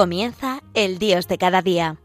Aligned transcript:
Comienza 0.00 0.62
el 0.72 0.98
Dios 0.98 1.28
de 1.28 1.36
cada 1.36 1.60
día. 1.60 1.98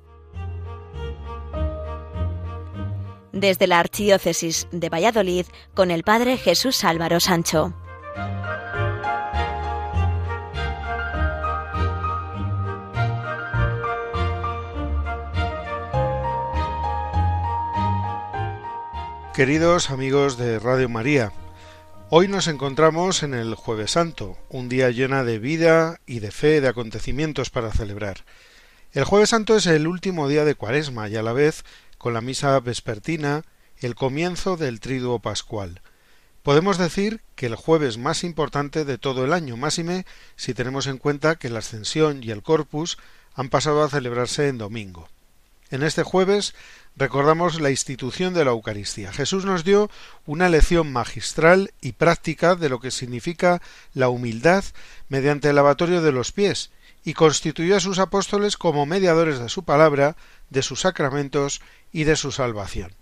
Desde 3.31 3.67
la 3.67 3.79
Archidiócesis 3.79 4.67
de 4.73 4.89
Valladolid 4.89 5.45
con 5.73 5.91
el 5.91 6.03
Padre 6.03 6.35
Jesús 6.35 6.83
Álvaro 6.83 7.21
Sancho. 7.21 7.73
Queridos 19.33 19.89
amigos 19.89 20.35
de 20.35 20.59
Radio 20.59 20.89
María, 20.89 21.31
Hoy 22.17 22.29
nos 22.29 22.47
encontramos 22.47 23.23
en 23.23 23.33
el 23.33 23.55
Jueves 23.55 23.91
Santo, 23.91 24.37
un 24.47 24.69
día 24.69 24.89
lleno 24.89 25.25
de 25.25 25.37
vida 25.37 25.99
y 26.05 26.19
de 26.19 26.31
fe, 26.31 26.61
de 26.61 26.69
acontecimientos 26.69 27.49
para 27.49 27.73
celebrar. 27.73 28.23
El 28.93 29.03
Jueves 29.03 29.31
Santo 29.31 29.57
es 29.57 29.65
el 29.65 29.85
último 29.85 30.29
día 30.29 30.45
de 30.45 30.55
Cuaresma 30.55 31.09
y 31.09 31.17
a 31.17 31.21
la 31.21 31.33
vez, 31.33 31.65
con 31.97 32.13
la 32.13 32.21
misa 32.21 32.57
vespertina, 32.61 33.43
el 33.79 33.95
comienzo 33.95 34.55
del 34.55 34.79
Triduo 34.79 35.19
Pascual. 35.19 35.81
Podemos 36.41 36.77
decir 36.77 37.19
que 37.35 37.47
el 37.47 37.55
jueves 37.55 37.97
más 37.97 38.23
importante 38.23 38.85
de 38.85 38.97
todo 38.97 39.25
el 39.25 39.33
año, 39.33 39.57
máxime 39.57 40.05
si 40.37 40.53
tenemos 40.53 40.87
en 40.87 40.99
cuenta 40.99 41.35
que 41.35 41.49
la 41.49 41.59
Ascensión 41.59 42.23
y 42.23 42.31
el 42.31 42.43
Corpus 42.43 42.97
han 43.33 43.49
pasado 43.49 43.83
a 43.83 43.89
celebrarse 43.89 44.47
en 44.47 44.57
domingo. 44.57 45.09
En 45.69 45.83
este 45.83 46.03
jueves 46.03 46.55
recordamos 46.95 47.59
la 47.59 47.71
institución 47.71 48.33
de 48.33 48.45
la 48.45 48.51
Eucaristía. 48.51 49.11
Jesús 49.11 49.45
nos 49.45 49.63
dio 49.63 49.89
una 50.25 50.49
lección 50.49 50.91
magistral 50.91 51.73
y 51.81 51.93
práctica 51.93 52.55
de 52.55 52.69
lo 52.69 52.79
que 52.79 52.91
significa 52.91 53.61
la 53.93 54.09
humildad 54.09 54.63
mediante 55.09 55.49
el 55.49 55.55
lavatorio 55.55 56.01
de 56.01 56.11
los 56.11 56.31
pies 56.31 56.71
y 57.03 57.13
constituyó 57.13 57.75
a 57.77 57.81
sus 57.81 57.99
apóstoles 57.99 58.57
como 58.57 58.85
mediadores 58.85 59.39
de 59.39 59.49
su 59.49 59.63
palabra, 59.63 60.15
de 60.49 60.63
sus 60.63 60.81
sacramentos 60.81 61.61
y 61.91 62.05
de 62.05 62.15
su 62.15 62.31
salvación. 62.31 62.93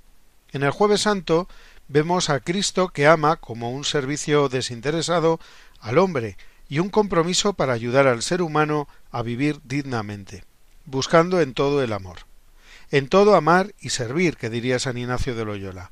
En 0.52 0.64
el 0.64 0.72
jueves 0.72 1.02
santo 1.02 1.48
vemos 1.88 2.30
a 2.30 2.40
Cristo 2.40 2.90
que 2.90 3.08
ama 3.08 3.38
como 3.38 3.72
un 3.72 3.86
servicio 3.86 4.50
desinteresado 4.50 5.40
al 5.80 5.98
hombre 5.98 6.38
y 6.68 6.80
un 6.80 6.90
compromiso 6.90 7.54
para 7.54 7.74
ayudar 7.74 8.08
al 8.08 8.24
ser 8.24 8.42
humano 8.42 8.88
a 9.12 9.22
vivir 9.22 9.60
dignamente, 9.64 10.44
buscando 10.86 11.40
en 11.40 11.54
todo 11.54 11.84
el 11.84 11.94
amor. 11.94 12.33
En 12.94 13.10
todo 13.10 13.34
amar 13.34 13.74
y 13.80 13.90
servir, 13.90 14.38
que 14.38 14.52
diría 14.52 14.78
San 14.78 15.00
Ignacio 15.00 15.34
de 15.34 15.46
Loyola. 15.46 15.92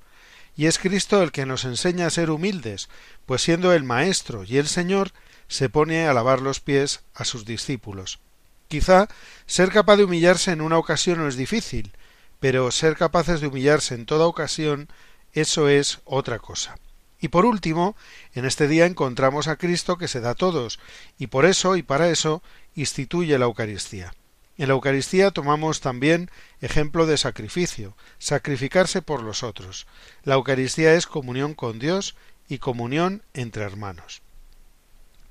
Y 0.55 0.67
es 0.67 0.77
Cristo 0.77 1.23
el 1.23 1.31
que 1.31 1.47
nos 1.47 1.65
enseña 1.65 2.05
a 2.05 2.11
ser 2.11 2.29
humildes, 2.29 2.89
pues 3.25 3.41
siendo 3.41 3.73
el 3.73 3.83
Maestro 3.83 4.43
y 4.43 4.57
el 4.57 4.67
Señor, 4.67 5.11
se 5.47 5.67
pone 5.67 6.05
a 6.05 6.13
lavar 6.13 6.41
los 6.41 6.59
pies 6.59 7.01
a 7.15 7.25
sus 7.25 7.43
discípulos. 7.43 8.19
Quizá 8.67 9.07
ser 9.47 9.71
capaz 9.71 9.95
de 9.95 10.03
humillarse 10.03 10.51
en 10.51 10.61
una 10.61 10.77
ocasión 10.77 11.17
no 11.17 11.27
es 11.27 11.37
difícil, 11.37 11.91
pero 12.39 12.69
ser 12.69 12.95
capaces 12.95 13.41
de 13.41 13.47
humillarse 13.47 13.95
en 13.95 14.05
toda 14.05 14.27
ocasión, 14.27 14.87
eso 15.33 15.69
es 15.69 16.01
otra 16.05 16.37
cosa. 16.37 16.77
Y 17.19 17.29
por 17.29 17.45
último, 17.45 17.95
en 18.35 18.45
este 18.45 18.67
día 18.67 18.85
encontramos 18.85 19.47
a 19.47 19.55
Cristo 19.55 19.97
que 19.97 20.07
se 20.07 20.19
da 20.19 20.29
a 20.29 20.35
todos, 20.35 20.79
y 21.17 21.25
por 21.27 21.47
eso 21.47 21.75
y 21.77 21.81
para 21.81 22.11
eso 22.11 22.43
instituye 22.75 23.39
la 23.39 23.45
Eucaristía. 23.45 24.13
En 24.61 24.67
la 24.67 24.75
Eucaristía 24.75 25.31
tomamos 25.31 25.81
también 25.81 26.29
ejemplo 26.61 27.07
de 27.07 27.17
sacrificio, 27.17 27.97
sacrificarse 28.19 29.01
por 29.01 29.23
los 29.23 29.41
otros. 29.41 29.87
La 30.23 30.35
Eucaristía 30.35 30.93
es 30.93 31.07
comunión 31.07 31.55
con 31.55 31.79
Dios 31.79 32.15
y 32.47 32.59
comunión 32.59 33.23
entre 33.33 33.63
hermanos. 33.63 34.21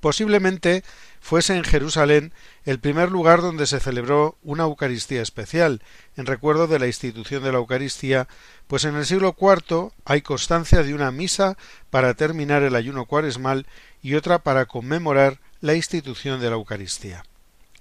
Posiblemente 0.01 0.83
fuese 1.21 1.55
en 1.55 1.63
Jerusalén 1.63 2.33
el 2.65 2.81
primer 2.81 3.09
lugar 3.09 3.39
donde 3.39 3.67
se 3.67 3.79
celebró 3.79 4.37
una 4.43 4.63
Eucaristía 4.63 5.21
especial, 5.21 5.81
en 6.17 6.25
recuerdo 6.25 6.67
de 6.67 6.79
la 6.79 6.87
institución 6.87 7.41
de 7.41 7.53
la 7.53 7.59
Eucaristía, 7.59 8.27
pues 8.67 8.83
en 8.83 8.97
el 8.97 9.05
siglo 9.05 9.33
IV 9.39 9.93
hay 10.03 10.21
constancia 10.23 10.83
de 10.83 10.93
una 10.93 11.09
misa 11.09 11.57
para 11.89 12.15
terminar 12.15 12.63
el 12.63 12.75
ayuno 12.75 13.05
cuaresmal 13.05 13.65
y 14.01 14.15
otra 14.15 14.39
para 14.39 14.65
conmemorar 14.65 15.39
la 15.61 15.73
institución 15.73 16.41
de 16.41 16.49
la 16.49 16.57
Eucaristía. 16.57 17.23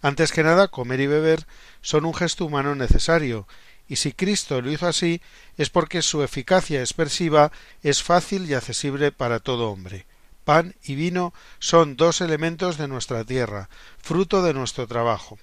Antes 0.02 0.32
que 0.32 0.42
nada, 0.42 0.68
comer 0.68 1.00
y 1.00 1.06
beber 1.06 1.46
son 1.82 2.06
un 2.06 2.14
gesto 2.14 2.46
humano 2.46 2.74
necesario, 2.74 3.46
y 3.86 3.96
si 3.96 4.12
Cristo 4.12 4.62
lo 4.62 4.70
hizo 4.70 4.86
así 4.86 5.20
es 5.58 5.68
porque 5.68 6.00
su 6.00 6.22
eficacia 6.22 6.80
expresiva 6.80 7.52
es 7.82 8.02
fácil 8.02 8.48
y 8.48 8.54
accesible 8.54 9.12
para 9.12 9.40
todo 9.40 9.70
hombre. 9.70 10.06
Pan 10.44 10.74
y 10.82 10.94
vino 10.94 11.34
son 11.58 11.96
dos 11.96 12.22
elementos 12.22 12.78
de 12.78 12.88
nuestra 12.88 13.24
tierra, 13.24 13.68
fruto 13.98 14.42
de 14.42 14.54
nuestro 14.54 14.86
trabajo. 14.86 15.38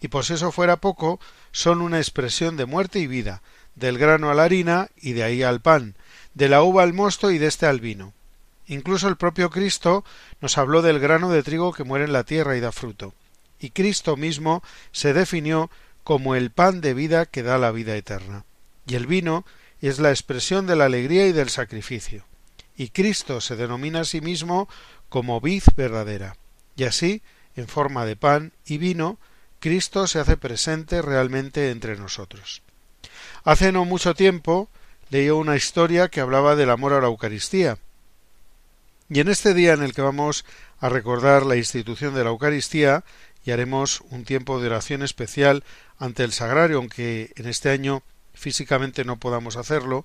Y 0.00 0.08
por 0.08 0.24
si 0.24 0.34
eso 0.34 0.52
fuera 0.52 0.76
poco, 0.76 1.20
son 1.52 1.82
una 1.82 1.98
expresión 1.98 2.56
de 2.56 2.66
muerte 2.66 3.00
y 3.00 3.06
vida, 3.06 3.42
del 3.74 3.98
grano 3.98 4.30
a 4.30 4.34
la 4.34 4.44
harina 4.44 4.88
y 4.96 5.12
de 5.12 5.24
ahí 5.24 5.42
al 5.42 5.60
pan, 5.60 5.96
de 6.34 6.48
la 6.48 6.62
uva 6.62 6.82
al 6.82 6.94
mosto 6.94 7.30
y 7.30 7.38
de 7.38 7.48
este 7.48 7.66
al 7.66 7.80
vino. 7.80 8.14
Incluso 8.68 9.08
el 9.08 9.16
propio 9.16 9.50
Cristo 9.50 10.04
nos 10.40 10.56
habló 10.56 10.82
del 10.82 10.98
grano 10.98 11.30
de 11.30 11.42
trigo 11.42 11.72
que 11.72 11.84
muere 11.84 12.04
en 12.04 12.12
la 12.12 12.24
tierra 12.24 12.56
y 12.56 12.60
da 12.60 12.72
fruto 12.72 13.12
y 13.60 13.70
Cristo 13.70 14.16
mismo 14.16 14.62
se 14.92 15.12
definió 15.12 15.70
como 16.04 16.34
el 16.34 16.50
pan 16.50 16.80
de 16.80 16.94
vida 16.94 17.26
que 17.26 17.42
da 17.42 17.58
la 17.58 17.70
vida 17.70 17.96
eterna. 17.96 18.44
Y 18.86 18.94
el 18.94 19.06
vino 19.06 19.44
es 19.80 19.98
la 19.98 20.10
expresión 20.10 20.66
de 20.66 20.76
la 20.76 20.86
alegría 20.86 21.26
y 21.26 21.32
del 21.32 21.50
sacrificio. 21.50 22.24
Y 22.76 22.90
Cristo 22.90 23.40
se 23.40 23.56
denomina 23.56 24.00
a 24.00 24.04
sí 24.04 24.20
mismo 24.20 24.68
como 25.08 25.40
vid 25.40 25.62
verdadera. 25.76 26.36
Y 26.76 26.84
así, 26.84 27.22
en 27.56 27.68
forma 27.68 28.06
de 28.06 28.16
pan 28.16 28.52
y 28.64 28.78
vino, 28.78 29.18
Cristo 29.60 30.06
se 30.06 30.20
hace 30.20 30.36
presente 30.36 31.02
realmente 31.02 31.70
entre 31.70 31.96
nosotros. 31.96 32.62
Hace 33.44 33.72
no 33.72 33.84
mucho 33.84 34.14
tiempo 34.14 34.68
leí 35.10 35.30
una 35.30 35.56
historia 35.56 36.08
que 36.08 36.20
hablaba 36.20 36.54
del 36.54 36.70
amor 36.70 36.92
a 36.92 37.00
la 37.00 37.08
Eucaristía. 37.08 37.78
Y 39.10 39.20
en 39.20 39.28
este 39.28 39.54
día 39.54 39.72
en 39.72 39.82
el 39.82 39.94
que 39.94 40.02
vamos 40.02 40.44
a 40.80 40.88
recordar 40.88 41.46
la 41.46 41.56
institución 41.56 42.14
de 42.14 42.24
la 42.24 42.30
Eucaristía, 42.30 43.04
y 43.48 43.50
haremos 43.50 44.02
un 44.10 44.24
tiempo 44.24 44.60
de 44.60 44.66
oración 44.66 45.02
especial 45.02 45.64
ante 45.96 46.22
el 46.22 46.32
sagrario, 46.32 46.76
aunque 46.76 47.32
en 47.36 47.48
este 47.48 47.70
año 47.70 48.02
físicamente 48.34 49.06
no 49.06 49.18
podamos 49.18 49.56
hacerlo, 49.56 50.04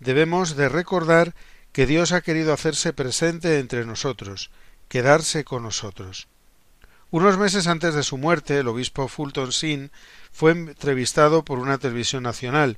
debemos 0.00 0.54
de 0.54 0.68
recordar 0.68 1.34
que 1.72 1.86
Dios 1.86 2.12
ha 2.12 2.20
querido 2.20 2.52
hacerse 2.52 2.92
presente 2.92 3.58
entre 3.58 3.86
nosotros, 3.86 4.50
quedarse 4.88 5.44
con 5.44 5.62
nosotros. 5.62 6.28
Unos 7.10 7.38
meses 7.38 7.68
antes 7.68 7.94
de 7.94 8.02
su 8.02 8.18
muerte, 8.18 8.58
el 8.58 8.68
obispo 8.68 9.08
Fulton 9.08 9.52
Sin 9.52 9.90
fue 10.30 10.52
entrevistado 10.52 11.42
por 11.42 11.60
una 11.60 11.78
televisión 11.78 12.22
nacional. 12.22 12.76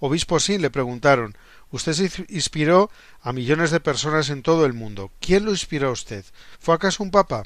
Obispo 0.00 0.40
Sin 0.40 0.60
le 0.60 0.70
preguntaron 0.70 1.36
Usted 1.70 1.92
se 1.92 2.26
inspiró 2.30 2.90
a 3.22 3.32
millones 3.32 3.70
de 3.70 3.78
personas 3.78 4.28
en 4.28 4.42
todo 4.42 4.66
el 4.66 4.72
mundo. 4.72 5.12
¿Quién 5.20 5.44
lo 5.44 5.52
inspiró 5.52 5.90
a 5.90 5.92
usted? 5.92 6.24
¿Fue 6.58 6.74
acaso 6.74 7.04
un 7.04 7.12
papa? 7.12 7.44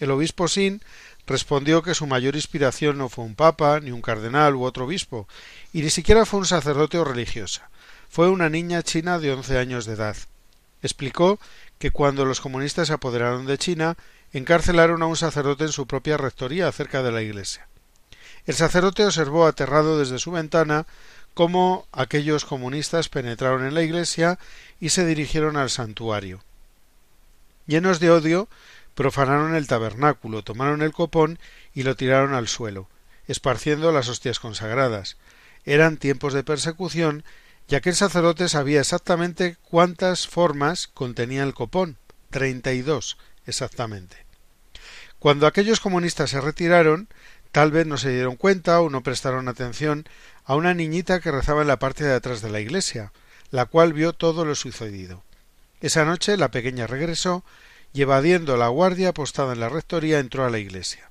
El 0.00 0.10
obispo 0.10 0.48
Sin 0.48 0.82
respondió 1.26 1.82
que 1.82 1.94
su 1.94 2.06
mayor 2.06 2.36
inspiración 2.36 2.98
no 2.98 3.08
fue 3.08 3.24
un 3.24 3.34
papa, 3.34 3.80
ni 3.80 3.90
un 3.90 4.02
cardenal 4.02 4.54
u 4.54 4.64
otro 4.64 4.84
obispo, 4.84 5.28
y 5.72 5.82
ni 5.82 5.90
siquiera 5.90 6.24
fue 6.24 6.40
un 6.40 6.46
sacerdote 6.46 6.98
o 6.98 7.04
religiosa. 7.04 7.68
Fue 8.08 8.28
una 8.28 8.48
niña 8.48 8.82
china 8.82 9.18
de 9.18 9.32
once 9.32 9.58
años 9.58 9.84
de 9.84 9.94
edad. 9.94 10.16
Explicó 10.82 11.38
que 11.78 11.90
cuando 11.90 12.24
los 12.24 12.40
comunistas 12.40 12.88
se 12.88 12.94
apoderaron 12.94 13.46
de 13.46 13.58
China, 13.58 13.96
encarcelaron 14.32 15.02
a 15.02 15.06
un 15.06 15.16
sacerdote 15.16 15.64
en 15.64 15.72
su 15.72 15.86
propia 15.86 16.16
rectoría 16.16 16.70
cerca 16.72 17.02
de 17.02 17.12
la 17.12 17.22
iglesia. 17.22 17.66
El 18.46 18.54
sacerdote 18.54 19.04
observó 19.04 19.46
aterrado 19.46 19.98
desde 19.98 20.18
su 20.18 20.30
ventana 20.30 20.86
cómo 21.34 21.86
aquellos 21.92 22.44
comunistas 22.44 23.08
penetraron 23.08 23.66
en 23.66 23.74
la 23.74 23.82
iglesia 23.82 24.38
y 24.80 24.90
se 24.90 25.04
dirigieron 25.04 25.56
al 25.56 25.70
santuario. 25.70 26.40
Llenos 27.66 27.98
de 27.98 28.10
odio, 28.10 28.48
profanaron 28.96 29.54
el 29.54 29.68
tabernáculo, 29.68 30.42
tomaron 30.42 30.80
el 30.82 30.92
copón 30.92 31.38
y 31.74 31.84
lo 31.84 31.94
tiraron 31.94 32.32
al 32.34 32.48
suelo, 32.48 32.88
esparciendo 33.28 33.92
las 33.92 34.08
hostias 34.08 34.40
consagradas. 34.40 35.18
Eran 35.64 35.98
tiempos 35.98 36.32
de 36.32 36.42
persecución, 36.42 37.22
y 37.68 37.74
aquel 37.74 37.94
sacerdote 37.94 38.48
sabía 38.48 38.80
exactamente 38.80 39.56
cuántas 39.62 40.26
formas 40.26 40.88
contenía 40.88 41.42
el 41.42 41.52
copón, 41.52 41.98
treinta 42.30 42.72
y 42.72 42.80
dos 42.80 43.18
exactamente. 43.46 44.24
Cuando 45.18 45.46
aquellos 45.46 45.80
comunistas 45.80 46.30
se 46.30 46.40
retiraron, 46.40 47.08
tal 47.52 47.72
vez 47.72 47.86
no 47.86 47.98
se 47.98 48.10
dieron 48.10 48.36
cuenta 48.36 48.80
o 48.80 48.88
no 48.88 49.02
prestaron 49.02 49.48
atención 49.48 50.08
a 50.44 50.54
una 50.56 50.72
niñita 50.72 51.20
que 51.20 51.32
rezaba 51.32 51.62
en 51.62 51.68
la 51.68 51.78
parte 51.78 52.04
de 52.04 52.14
atrás 52.14 52.40
de 52.40 52.50
la 52.50 52.60
iglesia, 52.60 53.12
la 53.50 53.66
cual 53.66 53.92
vio 53.92 54.14
todo 54.14 54.44
lo 54.44 54.54
sucedido. 54.54 55.22
Esa 55.82 56.06
noche 56.06 56.36
la 56.38 56.50
pequeña 56.50 56.86
regresó 56.86 57.44
y 57.96 58.02
evadiendo 58.02 58.58
la 58.58 58.68
guardia 58.68 59.14
postada 59.14 59.54
en 59.54 59.60
la 59.60 59.70
rectoría 59.70 60.18
entró 60.18 60.44
a 60.44 60.50
la 60.50 60.58
iglesia. 60.58 61.10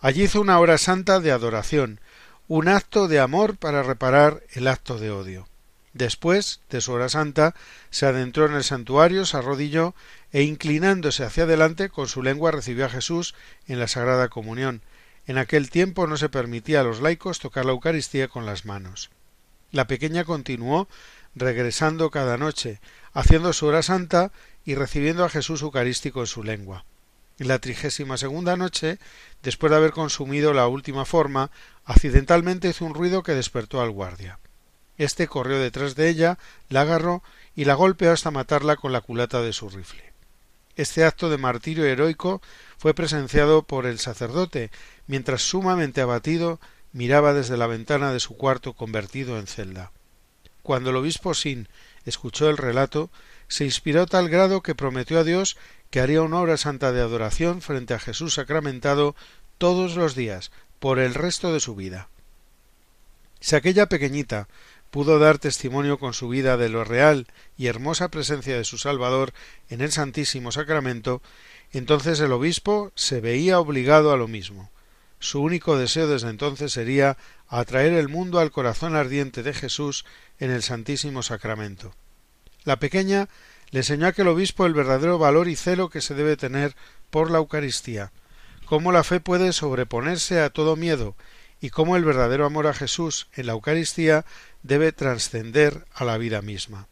Allí 0.00 0.22
hizo 0.22 0.40
una 0.40 0.58
hora 0.60 0.78
santa 0.78 1.20
de 1.20 1.30
adoración, 1.30 2.00
un 2.48 2.68
acto 2.68 3.06
de 3.06 3.20
amor 3.20 3.58
para 3.58 3.82
reparar 3.82 4.42
el 4.54 4.66
acto 4.66 4.98
de 4.98 5.10
odio. 5.10 5.46
Después 5.92 6.60
de 6.70 6.80
su 6.80 6.92
hora 6.92 7.10
santa, 7.10 7.54
se 7.90 8.06
adentró 8.06 8.46
en 8.46 8.54
el 8.54 8.64
santuario, 8.64 9.26
se 9.26 9.36
arrodilló 9.36 9.94
e 10.32 10.40
inclinándose 10.42 11.22
hacia 11.22 11.42
adelante 11.42 11.90
con 11.90 12.08
su 12.08 12.22
lengua 12.22 12.50
recibió 12.50 12.86
a 12.86 12.88
Jesús 12.88 13.34
en 13.66 13.78
la 13.78 13.86
Sagrada 13.86 14.30
Comunión, 14.30 14.80
En 15.26 15.36
aquel 15.36 15.68
tiempo 15.68 16.06
no 16.06 16.16
se 16.16 16.30
permitía 16.30 16.80
a 16.80 16.84
los 16.84 17.02
laicos 17.02 17.40
tocar 17.40 17.66
la 17.66 17.72
Eucaristía 17.72 18.28
con 18.28 18.46
las 18.46 18.64
manos. 18.64 19.10
La 19.70 19.86
pequeña 19.86 20.24
continuó 20.24 20.88
regresando 21.34 22.10
cada 22.10 22.38
noche, 22.38 22.80
haciendo 23.12 23.52
su 23.52 23.66
hora 23.66 23.82
santa 23.82 24.32
y 24.64 24.74
recibiendo 24.74 25.24
a 25.24 25.28
Jesús 25.28 25.62
Eucarístico 25.62 26.20
en 26.20 26.26
su 26.26 26.42
lengua. 26.42 26.84
En 27.38 27.48
la 27.48 27.58
trigésima 27.58 28.16
segunda 28.16 28.56
noche, 28.56 28.98
después 29.42 29.70
de 29.70 29.76
haber 29.76 29.92
consumido 29.92 30.52
la 30.52 30.68
última 30.68 31.04
forma, 31.04 31.50
accidentalmente 31.84 32.68
hizo 32.68 32.84
un 32.84 32.94
ruido 32.94 33.22
que 33.22 33.34
despertó 33.34 33.80
al 33.80 33.90
guardia. 33.90 34.38
Este 34.98 35.26
corrió 35.26 35.58
detrás 35.58 35.96
de 35.96 36.08
ella, 36.08 36.38
la 36.68 36.82
agarró 36.82 37.22
y 37.56 37.64
la 37.64 37.74
golpeó 37.74 38.12
hasta 38.12 38.30
matarla 38.30 38.76
con 38.76 38.92
la 38.92 39.00
culata 39.00 39.40
de 39.40 39.52
su 39.52 39.68
rifle. 39.68 40.12
Este 40.76 41.04
acto 41.04 41.28
de 41.28 41.38
martirio 41.38 41.84
heroico 41.84 42.40
fue 42.78 42.94
presenciado 42.94 43.62
por 43.62 43.86
el 43.86 43.98
sacerdote, 43.98 44.70
mientras 45.06 45.42
sumamente 45.42 46.00
abatido 46.00 46.60
miraba 46.92 47.34
desde 47.34 47.56
la 47.56 47.66
ventana 47.66 48.12
de 48.12 48.20
su 48.20 48.36
cuarto 48.36 48.74
convertido 48.74 49.38
en 49.38 49.46
celda. 49.46 49.92
Cuando 50.62 50.90
el 50.90 50.96
obispo 50.96 51.34
Sin 51.34 51.68
escuchó 52.04 52.48
el 52.48 52.56
relato, 52.56 53.10
se 53.48 53.64
inspiró 53.64 54.06
tal 54.06 54.28
grado 54.28 54.62
que 54.62 54.74
prometió 54.74 55.18
a 55.18 55.24
Dios 55.24 55.56
que 55.90 56.00
haría 56.00 56.22
una 56.22 56.40
obra 56.40 56.56
santa 56.56 56.92
de 56.92 57.00
adoración 57.00 57.60
frente 57.60 57.94
a 57.94 57.98
Jesús 57.98 58.34
sacramentado 58.34 59.14
todos 59.58 59.94
los 59.94 60.14
días, 60.14 60.50
por 60.82 60.98
el 60.98 61.14
resto 61.14 61.52
de 61.52 61.60
su 61.60 61.76
vida. 61.76 62.08
Si 63.38 63.54
aquella 63.54 63.88
pequeñita 63.88 64.48
pudo 64.90 65.20
dar 65.20 65.38
testimonio 65.38 65.98
con 65.98 66.12
su 66.12 66.28
vida 66.28 66.56
de 66.56 66.68
lo 66.68 66.82
real 66.82 67.28
y 67.56 67.68
hermosa 67.68 68.08
presencia 68.08 68.56
de 68.56 68.64
su 68.64 68.78
Salvador 68.78 69.32
en 69.70 69.80
el 69.80 69.92
Santísimo 69.92 70.50
Sacramento, 70.50 71.22
entonces 71.72 72.18
el 72.18 72.32
obispo 72.32 72.90
se 72.96 73.20
veía 73.20 73.60
obligado 73.60 74.12
a 74.12 74.16
lo 74.16 74.26
mismo. 74.26 74.72
Su 75.20 75.40
único 75.40 75.78
deseo 75.78 76.08
desde 76.08 76.30
entonces 76.30 76.72
sería 76.72 77.16
atraer 77.46 77.92
el 77.92 78.08
mundo 78.08 78.40
al 78.40 78.50
corazón 78.50 78.96
ardiente 78.96 79.44
de 79.44 79.54
Jesús 79.54 80.04
en 80.40 80.50
el 80.50 80.64
Santísimo 80.64 81.22
Sacramento. 81.22 81.94
La 82.64 82.78
pequeña 82.78 83.28
le 83.70 83.80
enseñó 83.80 84.06
aquel 84.06 84.28
obispo 84.28 84.66
el 84.66 84.74
verdadero 84.74 85.18
valor 85.18 85.48
y 85.48 85.56
celo 85.56 85.90
que 85.90 86.00
se 86.00 86.14
debe 86.14 86.36
tener 86.36 86.76
por 87.10 87.30
la 87.30 87.38
Eucaristía, 87.38 88.12
cómo 88.66 88.92
la 88.92 89.04
fe 89.04 89.20
puede 89.20 89.52
sobreponerse 89.52 90.40
a 90.40 90.50
todo 90.50 90.76
miedo 90.76 91.16
y 91.60 91.70
cómo 91.70 91.96
el 91.96 92.04
verdadero 92.04 92.44
amor 92.44 92.66
a 92.66 92.74
Jesús 92.74 93.28
en 93.34 93.46
la 93.46 93.52
Eucaristía 93.52 94.24
debe 94.62 94.92
trascender 94.92 95.86
a 95.94 96.04
la 96.04 96.18
vida 96.18 96.42
misma. 96.42 96.88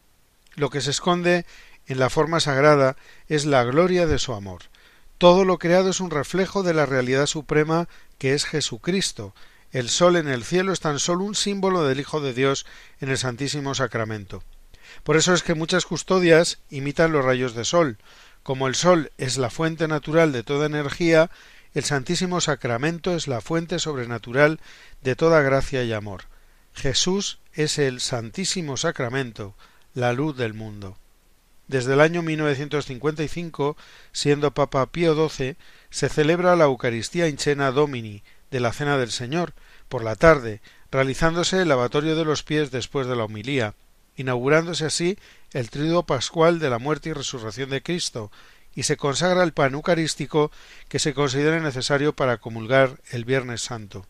Lo 0.55 0.69
que 0.69 0.81
se 0.81 0.91
esconde 0.91 1.45
en 1.87 1.99
la 1.99 2.09
forma 2.09 2.39
sagrada 2.39 2.95
es 3.27 3.45
la 3.45 3.63
gloria 3.63 4.07
de 4.07 4.19
su 4.19 4.33
amor. 4.33 4.63
Todo 5.17 5.45
lo 5.45 5.59
creado 5.59 5.89
es 5.89 5.99
un 5.99 6.09
reflejo 6.09 6.63
de 6.63 6.73
la 6.73 6.85
realidad 6.85 7.25
suprema 7.25 7.87
que 8.17 8.33
es 8.33 8.45
Jesucristo. 8.45 9.35
El 9.71 9.89
sol 9.89 10.15
en 10.15 10.27
el 10.27 10.43
cielo 10.43 10.73
es 10.73 10.79
tan 10.79 10.99
solo 10.99 11.23
un 11.23 11.35
símbolo 11.35 11.83
del 11.83 11.99
Hijo 11.99 12.21
de 12.21 12.33
Dios 12.33 12.65
en 12.99 13.09
el 13.09 13.17
Santísimo 13.17 13.75
Sacramento. 13.75 14.43
Por 15.03 15.17
eso 15.17 15.33
es 15.33 15.43
que 15.43 15.55
muchas 15.55 15.85
custodias 15.85 16.59
imitan 16.69 17.11
los 17.11 17.25
rayos 17.25 17.55
de 17.55 17.65
sol. 17.65 17.97
Como 18.43 18.67
el 18.67 18.75
sol 18.75 19.11
es 19.17 19.37
la 19.37 19.49
fuente 19.49 19.87
natural 19.87 20.31
de 20.31 20.43
toda 20.43 20.65
energía, 20.65 21.29
el 21.73 21.83
Santísimo 21.83 22.41
Sacramento 22.41 23.15
es 23.15 23.27
la 23.27 23.41
fuente 23.41 23.79
sobrenatural 23.79 24.59
de 25.01 25.15
toda 25.15 25.41
gracia 25.41 25.83
y 25.83 25.93
amor. 25.93 26.23
Jesús 26.73 27.39
es 27.53 27.77
el 27.77 28.01
Santísimo 28.01 28.77
Sacramento, 28.77 29.55
la 29.93 30.13
luz 30.13 30.35
del 30.37 30.53
mundo. 30.53 30.97
Desde 31.67 31.93
el 31.93 32.01
año 32.01 32.21
1955, 32.21 33.77
siendo 34.11 34.51
Papa 34.51 34.85
Pío 34.87 35.29
XII, 35.29 35.55
se 35.89 36.09
celebra 36.09 36.55
la 36.55 36.65
Eucaristía 36.65 37.29
in 37.29 37.37
Cena 37.37 37.71
Domini 37.71 38.23
de 38.49 38.59
la 38.59 38.73
Cena 38.73 38.97
del 38.97 39.11
Señor 39.11 39.53
por 39.87 40.03
la 40.03 40.15
tarde, 40.15 40.61
realizándose 40.91 41.61
el 41.61 41.69
lavatorio 41.69 42.17
de 42.17 42.25
los 42.25 42.43
pies 42.43 42.71
después 42.71 43.07
de 43.07 43.15
la 43.15 43.23
homilía, 43.23 43.73
inaugurándose 44.15 44.85
así 44.85 45.17
el 45.51 45.69
triduo 45.69 46.05
pascual 46.05 46.59
de 46.59 46.69
la 46.69 46.79
muerte 46.79 47.09
y 47.09 47.13
resurrección 47.13 47.69
de 47.69 47.83
Cristo, 47.83 48.31
y 48.73 48.83
se 48.83 48.97
consagra 48.97 49.43
el 49.43 49.53
pan 49.53 49.73
eucarístico 49.73 50.51
que 50.87 50.99
se 50.99 51.13
considere 51.13 51.59
necesario 51.59 52.15
para 52.15 52.37
comulgar 52.37 53.01
el 53.11 53.25
Viernes 53.25 53.61
Santo. 53.61 54.05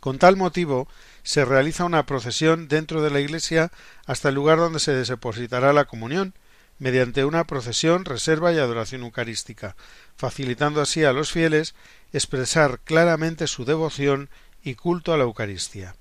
Con 0.00 0.18
tal 0.18 0.36
motivo 0.36 0.86
se 1.22 1.44
realiza 1.44 1.84
una 1.84 2.06
procesión 2.06 2.68
dentro 2.68 3.02
de 3.02 3.10
la 3.10 3.20
iglesia 3.20 3.72
hasta 4.06 4.28
el 4.28 4.34
lugar 4.34 4.58
donde 4.58 4.78
se 4.78 4.92
depositará 4.92 5.72
la 5.72 5.86
comunión, 5.86 6.34
mediante 6.78 7.24
una 7.24 7.44
procesión, 7.44 8.04
reserva 8.04 8.52
y 8.52 8.58
adoración 8.58 9.02
eucarística, 9.02 9.76
facilitando 10.16 10.80
así 10.80 11.04
a 11.04 11.12
los 11.12 11.32
fieles 11.32 11.74
expresar 12.12 12.80
claramente 12.80 13.46
su 13.46 13.64
devoción 13.64 14.28
y 14.62 14.74
culto 14.74 15.12
a 15.12 15.16
la 15.16 15.24
Eucaristía. 15.24 15.94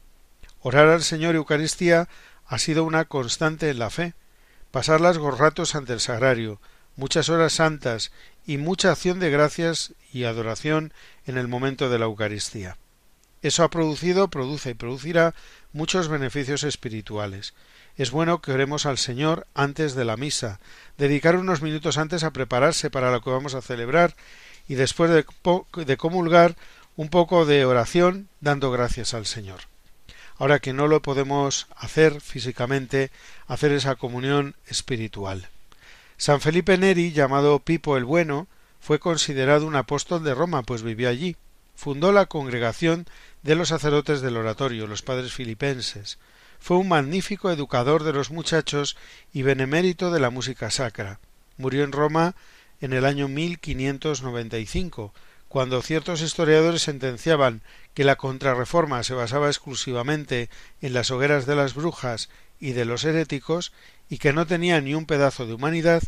Orar 0.62 0.88
al 0.88 1.04
Señor 1.04 1.36
Eucaristía 1.36 2.10
ha 2.54 2.60
sido 2.60 2.84
una 2.84 3.06
constante 3.06 3.72
en 3.72 3.80
la 3.80 3.90
fe, 3.90 4.14
pasar 4.70 5.02
las 5.02 5.18
ratos 5.18 5.74
ante 5.74 5.92
el 5.92 6.00
sagrario, 6.00 6.62
muchas 6.96 7.30
horas 7.30 7.54
santas 7.54 8.12
y 8.46 8.58
mucha 8.58 8.92
acción 8.92 9.20
de 9.20 9.32
gracias 9.32 9.94
y 10.12 10.26
adoración 10.26 10.94
en 11.26 11.40
el 11.40 11.48
momento 11.48 11.90
de 11.90 11.98
la 11.98 12.06
Eucaristía. 12.06 12.78
Eso 13.42 13.64
ha 13.64 13.72
producido, 13.72 14.28
produce 14.28 14.70
y 14.70 14.74
producirá 14.76 15.34
muchos 15.72 16.10
beneficios 16.10 16.62
espirituales. 16.62 17.56
Es 17.98 18.12
bueno 18.12 18.40
que 18.40 18.52
oremos 18.52 18.86
al 18.86 19.00
Señor 19.00 19.48
antes 19.56 19.96
de 19.96 20.06
la 20.06 20.16
misa, 20.16 20.60
dedicar 21.00 21.38
unos 21.38 21.64
minutos 21.64 21.98
antes 21.98 22.24
a 22.24 22.34
prepararse 22.34 22.92
para 22.92 23.12
lo 23.12 23.22
que 23.22 23.32
vamos 23.32 23.56
a 23.56 23.64
celebrar 23.64 24.16
y 24.68 24.76
después 24.76 25.10
de, 25.10 25.26
de 25.86 25.98
comulgar 25.98 26.56
un 26.98 27.10
poco 27.10 27.48
de 27.48 27.66
oración 27.66 28.30
dando 28.42 28.70
gracias 28.70 29.16
al 29.16 29.26
Señor. 29.26 29.73
Ahora 30.38 30.60
que 30.60 30.74
no 30.74 30.88
lo 30.88 31.02
podemos 31.02 31.68
hacer 31.76 32.22
físicamente, 32.22 33.12
hacer 33.48 33.72
esa 33.72 33.96
comunión 33.96 34.56
espiritual. 34.68 35.50
San 36.18 36.42
Felipe 36.42 36.78
Neri, 36.78 37.12
llamado 37.12 37.60
Pipo 37.60 37.98
el 37.98 38.06
Bueno, 38.06 38.48
fue 38.80 39.00
considerado 39.00 39.66
un 39.66 39.76
apóstol 39.76 40.24
de 40.24 40.34
Roma, 40.34 40.64
pues 40.64 40.84
vivió 40.84 41.10
allí. 41.10 41.36
Fundó 41.76 42.12
la 42.12 42.26
congregación 42.26 43.08
de 43.42 43.56
los 43.56 43.70
sacerdotes 43.70 44.22
del 44.22 44.38
oratorio, 44.38 44.88
los 44.88 45.02
padres 45.02 45.34
filipenses. 45.34 46.18
Fue 46.60 46.78
un 46.78 46.88
magnífico 46.88 47.52
educador 47.52 48.04
de 48.04 48.14
los 48.14 48.32
muchachos 48.32 48.96
y 49.34 49.42
benemérito 49.42 50.12
de 50.12 50.20
la 50.20 50.30
música 50.30 50.72
sacra. 50.72 51.20
Murió 51.58 51.84
en 51.84 51.92
Roma 51.92 52.36
en 52.80 52.94
el 52.94 53.06
año 53.06 53.28
1595, 53.28 55.14
cuando 55.54 55.84
ciertos 55.84 56.24
historiadores 56.24 56.82
sentenciaban 56.82 57.62
que 57.94 58.04
la 58.04 58.16
contrarreforma 58.16 59.04
se 59.04 59.14
basaba 59.14 59.50
exclusivamente 59.50 60.50
en 60.82 60.94
las 60.94 61.12
hogueras 61.12 61.46
de 61.46 61.56
las 61.56 61.76
brujas 61.76 62.30
y 62.60 62.72
de 62.72 62.86
los 62.86 63.06
heréticos 63.06 63.72
y 64.10 64.18
que 64.18 64.34
no 64.34 64.48
tenía 64.48 64.82
ni 64.82 64.96
un 64.96 65.06
pedazo 65.06 65.46
de 65.46 65.54
humanidad, 65.54 66.02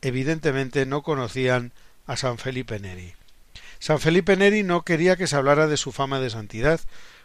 evidentemente 0.00 0.86
no 0.86 1.02
conocían 1.02 1.72
a 2.06 2.16
San 2.16 2.38
Felipe 2.38 2.80
Neri. 2.80 3.12
San 3.80 4.00
Felipe 4.00 4.34
Neri 4.34 4.62
no 4.62 4.80
quería 4.80 5.16
que 5.16 5.26
se 5.26 5.36
hablara 5.36 5.66
de 5.66 5.76
su 5.76 5.92
fama 5.92 6.18
de 6.18 6.30
santidad, 6.30 6.80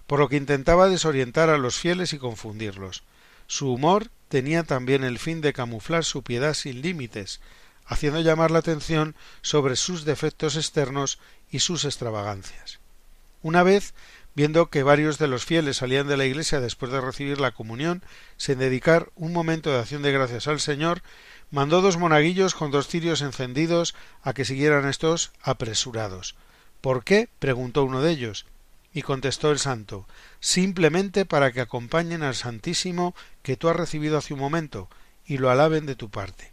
por 0.08 0.20
lo 0.20 0.28
que 0.28 0.36
intentaba 0.36 0.90
desorientar 0.90 1.50
a 1.50 1.58
los 1.58 1.78
fieles 1.78 2.12
y 2.12 2.18
confundirlos. 2.18 3.04
Su 3.48 3.72
humor 3.72 4.10
tenía 4.28 4.64
también 4.64 5.06
el 5.06 5.20
fin 5.20 5.40
de 5.40 5.54
camuflar 5.54 6.04
su 6.04 6.22
piedad 6.22 6.54
sin 6.54 6.82
límites, 6.82 7.40
haciendo 7.86 8.22
llamar 8.22 8.52
la 8.52 8.60
atención 8.60 9.16
sobre 9.42 9.76
sus 9.76 10.06
defectos 10.06 10.56
externos 10.56 11.20
y 11.50 11.60
sus 11.60 11.86
extravagancias. 11.86 12.80
Una 13.42 13.64
vez 13.64 13.94
viendo 14.34 14.70
que 14.70 14.84
varios 14.84 15.18
de 15.18 15.28
los 15.28 15.46
fieles 15.46 15.78
salían 15.78 16.08
de 16.08 16.18
la 16.18 16.26
iglesia 16.26 16.60
después 16.60 16.92
de 16.92 17.02
recibir 17.02 17.40
la 17.40 17.52
comunión, 17.52 18.04
sin 18.38 18.60
dedicar 18.60 19.10
un 19.16 19.34
momento 19.34 19.72
de 19.72 19.80
acción 19.80 20.02
de 20.02 20.12
gracias 20.12 20.48
al 20.48 20.60
Señor, 20.60 21.02
mandó 21.50 21.82
dos 21.82 21.98
monaguillos 21.98 22.56
con 22.56 22.72
dos 22.72 22.88
cirios 22.88 23.22
encendidos 23.22 23.94
a 24.22 24.34
que 24.34 24.46
siguieran 24.46 24.88
estos 24.88 25.32
apresurados. 25.42 26.36
¿Por 26.80 27.04
qué? 27.04 27.30
preguntó 27.40 27.84
uno 27.84 28.02
de 28.02 28.12
ellos. 28.12 28.46
Y 28.94 29.04
contestó 29.04 29.52
el 29.52 29.60
santo 29.60 30.06
simplemente 30.42 31.26
para 31.26 31.54
que 31.54 31.62
acompañen 31.62 32.24
al 32.24 32.36
Santísimo 32.36 33.16
que 33.42 33.56
tú 33.56 33.70
has 33.70 33.76
recibido 33.76 34.18
hace 34.18 34.34
un 34.34 34.42
momento 34.42 34.90
y 35.26 35.38
lo 35.38 35.50
alaben 35.50 35.86
de 35.86 35.96
tu 35.96 36.10
parte. 36.10 36.52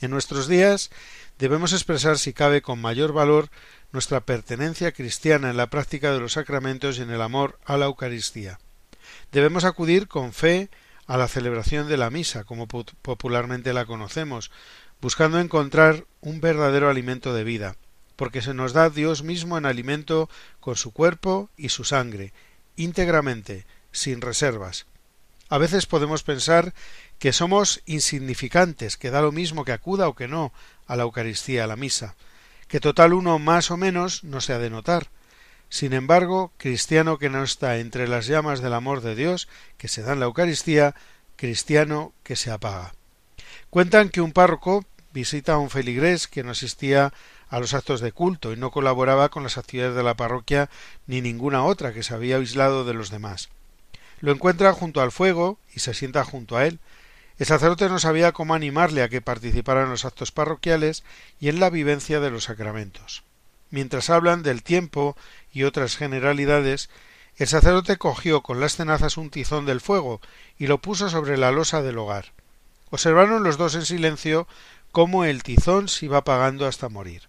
En 0.00 0.10
nuestros 0.10 0.46
días 0.46 0.90
debemos 1.38 1.72
expresar 1.72 2.18
si 2.18 2.32
cabe 2.32 2.62
con 2.62 2.80
mayor 2.80 3.12
valor 3.12 3.50
nuestra 3.90 4.20
pertenencia 4.20 4.92
cristiana 4.92 5.50
en 5.50 5.56
la 5.56 5.70
práctica 5.70 6.12
de 6.12 6.20
los 6.20 6.34
sacramentos 6.34 6.98
y 6.98 7.02
en 7.02 7.10
el 7.10 7.22
amor 7.22 7.58
a 7.64 7.76
la 7.76 7.86
Eucaristía. 7.86 8.58
Debemos 9.32 9.64
acudir 9.64 10.06
con 10.06 10.32
fe 10.32 10.70
a 11.06 11.16
la 11.16 11.26
celebración 11.26 11.88
de 11.88 11.96
la 11.96 12.10
misa, 12.10 12.44
como 12.44 12.68
popularmente 12.68 13.72
la 13.72 13.86
conocemos, 13.86 14.50
buscando 15.00 15.40
encontrar 15.40 16.04
un 16.20 16.40
verdadero 16.40 16.90
alimento 16.90 17.32
de 17.34 17.44
vida, 17.44 17.76
porque 18.14 18.42
se 18.42 18.54
nos 18.54 18.72
da 18.72 18.90
Dios 18.90 19.22
mismo 19.22 19.56
en 19.56 19.66
alimento 19.66 20.28
con 20.60 20.76
su 20.76 20.92
cuerpo 20.92 21.50
y 21.56 21.70
su 21.70 21.84
sangre, 21.84 22.32
íntegramente, 22.76 23.66
sin 23.90 24.20
reservas. 24.20 24.86
A 25.48 25.56
veces 25.56 25.86
podemos 25.86 26.22
pensar 26.22 26.74
que 27.18 27.32
somos 27.32 27.82
insignificantes, 27.86 28.96
que 28.96 29.10
da 29.10 29.20
lo 29.20 29.32
mismo 29.32 29.64
que 29.64 29.72
acuda 29.72 30.08
o 30.08 30.14
que 30.14 30.28
no 30.28 30.52
a 30.86 30.96
la 30.96 31.02
Eucaristía, 31.02 31.64
a 31.64 31.66
la 31.66 31.76
misa, 31.76 32.14
que 32.68 32.80
total 32.80 33.12
uno 33.12 33.38
más 33.38 33.70
o 33.70 33.76
menos 33.76 34.24
no 34.24 34.40
se 34.40 34.52
ha 34.52 34.58
de 34.58 34.70
notar. 34.70 35.08
Sin 35.68 35.92
embargo, 35.92 36.52
cristiano 36.56 37.18
que 37.18 37.28
no 37.28 37.42
está 37.42 37.78
entre 37.78 38.08
las 38.08 38.26
llamas 38.26 38.60
del 38.60 38.72
amor 38.72 39.02
de 39.02 39.14
Dios 39.14 39.48
que 39.76 39.88
se 39.88 40.02
da 40.02 40.12
en 40.12 40.20
la 40.20 40.26
Eucaristía, 40.26 40.94
cristiano 41.36 42.12
que 42.22 42.36
se 42.36 42.50
apaga. 42.50 42.94
Cuentan 43.70 44.08
que 44.08 44.20
un 44.20 44.32
párroco 44.32 44.86
visita 45.12 45.54
a 45.54 45.58
un 45.58 45.70
feligrés 45.70 46.28
que 46.28 46.42
no 46.42 46.52
asistía 46.52 47.12
a 47.48 47.60
los 47.60 47.74
actos 47.74 48.00
de 48.00 48.12
culto 48.12 48.52
y 48.52 48.56
no 48.56 48.70
colaboraba 48.70 49.30
con 49.30 49.42
las 49.42 49.58
actividades 49.58 49.94
de 49.94 50.02
la 50.02 50.16
parroquia 50.16 50.70
ni 51.06 51.20
ninguna 51.20 51.64
otra 51.64 51.92
que 51.92 52.02
se 52.02 52.14
había 52.14 52.36
aislado 52.36 52.84
de 52.84 52.94
los 52.94 53.10
demás. 53.10 53.48
Lo 54.20 54.32
encuentra 54.32 54.72
junto 54.72 55.00
al 55.00 55.12
fuego 55.12 55.58
y 55.74 55.80
se 55.80 55.94
sienta 55.94 56.24
junto 56.24 56.56
a 56.56 56.66
él. 56.66 56.78
El 57.38 57.46
sacerdote 57.46 57.88
no 57.88 58.00
sabía 58.00 58.32
cómo 58.32 58.54
animarle 58.54 59.02
a 59.02 59.08
que 59.08 59.20
participara 59.20 59.84
en 59.84 59.90
los 59.90 60.04
actos 60.04 60.32
parroquiales 60.32 61.04
y 61.38 61.48
en 61.48 61.60
la 61.60 61.70
vivencia 61.70 62.18
de 62.18 62.30
los 62.30 62.44
sacramentos. 62.44 63.22
Mientras 63.70 64.10
hablan 64.10 64.42
del 64.42 64.64
tiempo 64.64 65.16
y 65.52 65.62
otras 65.62 65.96
generalidades, 65.96 66.90
el 67.36 67.46
sacerdote 67.46 67.96
cogió 67.96 68.42
con 68.42 68.58
las 68.58 68.76
tenazas 68.76 69.16
un 69.16 69.30
tizón 69.30 69.66
del 69.66 69.80
fuego 69.80 70.20
y 70.58 70.66
lo 70.66 70.78
puso 70.78 71.08
sobre 71.08 71.36
la 71.36 71.52
losa 71.52 71.80
del 71.80 71.98
hogar. 71.98 72.32
Observaron 72.90 73.44
los 73.44 73.56
dos 73.56 73.76
en 73.76 73.84
silencio 73.84 74.48
cómo 74.90 75.24
el 75.24 75.44
tizón 75.44 75.86
se 75.86 76.06
iba 76.06 76.18
apagando 76.18 76.66
hasta 76.66 76.88
morir. 76.88 77.28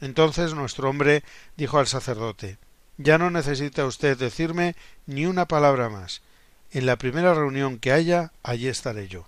Entonces 0.00 0.54
nuestro 0.54 0.88
hombre 0.88 1.24
dijo 1.56 1.80
al 1.80 1.88
sacerdote 1.88 2.58
Ya 2.96 3.18
no 3.18 3.30
necesita 3.30 3.86
usted 3.86 4.16
decirme 4.16 4.76
ni 5.06 5.26
una 5.26 5.48
palabra 5.48 5.88
más. 5.88 6.22
En 6.70 6.86
la 6.86 6.96
primera 6.96 7.34
reunión 7.34 7.78
que 7.78 7.90
haya, 7.90 8.30
allí 8.44 8.68
estaré 8.68 9.08
yo. 9.08 9.26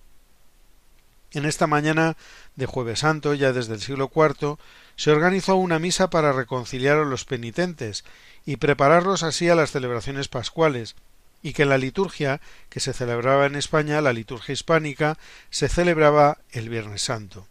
En 1.32 1.44
esta 1.44 1.66
mañana 1.66 2.16
de 2.56 2.66
Jueves 2.66 3.00
Santo, 3.00 3.34
ya 3.34 3.52
desde 3.52 3.74
el 3.74 3.80
siglo 3.80 4.10
IV, 4.14 4.58
se 4.96 5.12
organizó 5.12 5.54
una 5.56 5.78
misa 5.78 6.10
para 6.10 6.32
reconciliar 6.32 6.98
a 6.98 7.04
los 7.04 7.24
penitentes 7.24 8.04
y 8.44 8.56
prepararlos 8.56 9.22
así 9.22 9.48
a 9.48 9.54
las 9.54 9.70
celebraciones 9.70 10.28
pascuales, 10.28 10.96
y 11.42 11.52
que 11.52 11.64
la 11.64 11.78
liturgia 11.78 12.40
que 12.68 12.80
se 12.80 12.92
celebraba 12.92 13.46
en 13.46 13.56
España, 13.56 14.00
la 14.00 14.12
liturgia 14.12 14.52
hispánica, 14.52 15.18
se 15.50 15.68
celebraba 15.68 16.38
el 16.50 16.68
Viernes 16.68 17.02
Santo. 17.02 17.46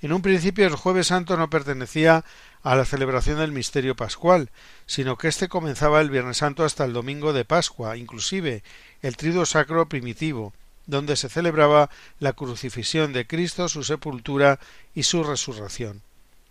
En 0.00 0.12
un 0.12 0.22
principio 0.22 0.66
el 0.66 0.74
Jueves 0.74 1.08
Santo 1.08 1.36
no 1.36 1.48
pertenecía 1.48 2.24
a 2.62 2.74
la 2.74 2.84
celebración 2.84 3.38
del 3.38 3.52
misterio 3.52 3.94
pascual, 3.94 4.50
sino 4.86 5.16
que 5.16 5.28
éste 5.28 5.48
comenzaba 5.48 6.00
el 6.00 6.10
Viernes 6.10 6.38
Santo 6.38 6.64
hasta 6.64 6.84
el 6.84 6.92
domingo 6.92 7.32
de 7.32 7.44
Pascua, 7.44 7.96
inclusive 7.96 8.64
el 9.02 9.16
trido 9.16 9.46
sacro 9.46 9.88
primitivo, 9.88 10.52
donde 10.86 11.16
se 11.16 11.28
celebraba 11.28 11.90
la 12.18 12.32
crucifixión 12.32 13.12
de 13.12 13.26
Cristo, 13.26 13.68
su 13.68 13.84
sepultura 13.84 14.58
y 14.94 15.04
su 15.04 15.24
resurrección. 15.24 16.02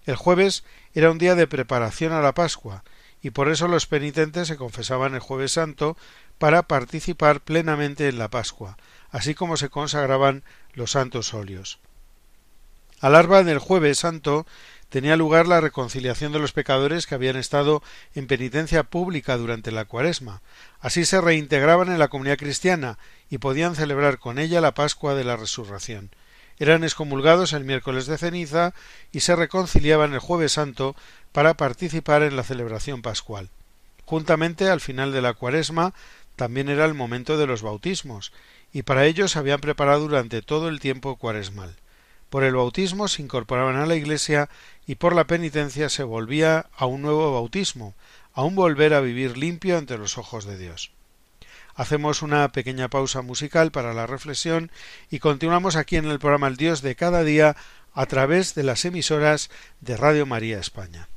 El 0.05 0.15
jueves 0.15 0.63
era 0.93 1.11
un 1.11 1.17
día 1.17 1.35
de 1.35 1.47
preparación 1.47 2.11
a 2.13 2.21
la 2.21 2.33
Pascua, 2.33 2.83
y 3.21 3.29
por 3.29 3.50
eso 3.50 3.67
los 3.67 3.85
penitentes 3.85 4.47
se 4.47 4.57
confesaban 4.57 5.13
el 5.13 5.19
jueves 5.19 5.53
santo 5.53 5.95
para 6.39 6.63
participar 6.63 7.41
plenamente 7.41 8.07
en 8.07 8.17
la 8.17 8.29
Pascua, 8.29 8.77
así 9.11 9.35
como 9.35 9.57
se 9.57 9.69
consagraban 9.69 10.43
los 10.73 10.91
santos 10.91 11.33
óleos. 11.33 11.79
Al 13.00 13.15
alba 13.15 13.43
del 13.43 13.59
jueves 13.59 14.00
santo 14.00 14.45
tenía 14.91 15.15
lugar 15.15 15.48
la 15.48 15.62
reconciliación 15.62 16.33
de 16.33 16.39
los 16.39 16.51
pecadores 16.51 17.07
que 17.07 17.15
habían 17.15 17.38
estado 17.38 17.81
en 18.13 18.27
penitencia 18.27 18.83
pública 18.83 19.38
durante 19.38 19.71
la 19.71 19.86
cuaresma. 19.86 20.41
Así 20.81 21.05
se 21.05 21.21
reintegraban 21.21 21.88
en 21.88 21.98
la 21.98 22.10
comunidad 22.10 22.38
cristiana 22.38 23.00
y 23.29 23.38
podían 23.38 23.74
celebrar 23.74 24.19
con 24.19 24.38
ella 24.38 24.60
la 24.60 24.74
Pascua 24.74 25.15
de 25.15 25.24
la 25.24 25.38
Resurrección. 25.38 26.12
Eran 26.60 26.83
excomulgados 26.83 27.53
el 27.53 27.63
miércoles 27.63 28.05
de 28.05 28.17
ceniza 28.17 28.74
y 29.13 29.21
se 29.21 29.33
reconciliaban 29.38 30.13
el 30.13 30.19
jueves 30.19 30.51
santo 30.51 30.93
para 31.31 31.53
participar 31.53 32.21
en 32.21 32.36
la 32.36 32.43
celebración 32.43 33.01
pascual. 33.01 33.50
Juntamente 34.03 34.69
al 34.69 34.81
final 34.81 35.13
de 35.13 35.21
la 35.21 35.33
cuaresma 35.33 35.93
también 36.36 36.67
era 36.67 36.83
el 36.83 36.95
momento 36.95 37.38
de 37.38 37.48
los 37.48 37.62
bautismos, 37.62 38.33
y 38.74 38.83
para 38.83 39.05
ello 39.05 39.29
se 39.29 39.39
habían 39.39 39.62
preparado 39.62 40.01
durante 40.01 40.41
todo 40.41 40.67
el 40.67 40.81
tiempo 40.81 41.15
cuaresmal. 41.15 41.77
Por 42.31 42.45
el 42.45 42.55
bautismo 42.55 43.09
se 43.09 43.21
incorporaban 43.21 43.75
a 43.75 43.85
la 43.85 43.95
Iglesia 43.95 44.50
y 44.88 44.95
por 44.95 45.13
la 45.13 45.27
penitencia 45.27 45.89
se 45.89 46.03
volvía 46.03 46.67
a 46.77 46.85
un 46.85 47.01
nuevo 47.01 47.33
bautismo, 47.33 47.93
a 48.31 48.43
un 48.43 48.55
volver 48.55 48.93
a 48.93 49.01
vivir 49.01 49.38
limpio 49.38 49.77
ante 49.77 49.97
los 49.97 50.17
ojos 50.17 50.45
de 50.45 50.57
Dios. 50.57 50.93
Hacemos 51.75 52.21
una 52.21 52.50
pequeña 52.53 52.88
pausa 52.88 53.21
musical 53.21 53.73
para 53.73 53.93
la 53.93 54.07
reflexión 54.07 54.71
y 55.09 55.19
continuamos 55.19 55.75
aquí 55.75 55.97
en 55.97 56.05
el 56.05 56.19
programa 56.19 56.47
El 56.47 56.55
Dios 56.55 56.81
de 56.81 56.95
cada 56.95 57.25
día 57.25 57.57
a 57.91 58.05
través 58.05 58.55
de 58.55 58.63
las 58.63 58.85
emisoras 58.85 59.50
de 59.81 59.97
Radio 59.97 60.25
María 60.25 60.57
España. 60.57 61.09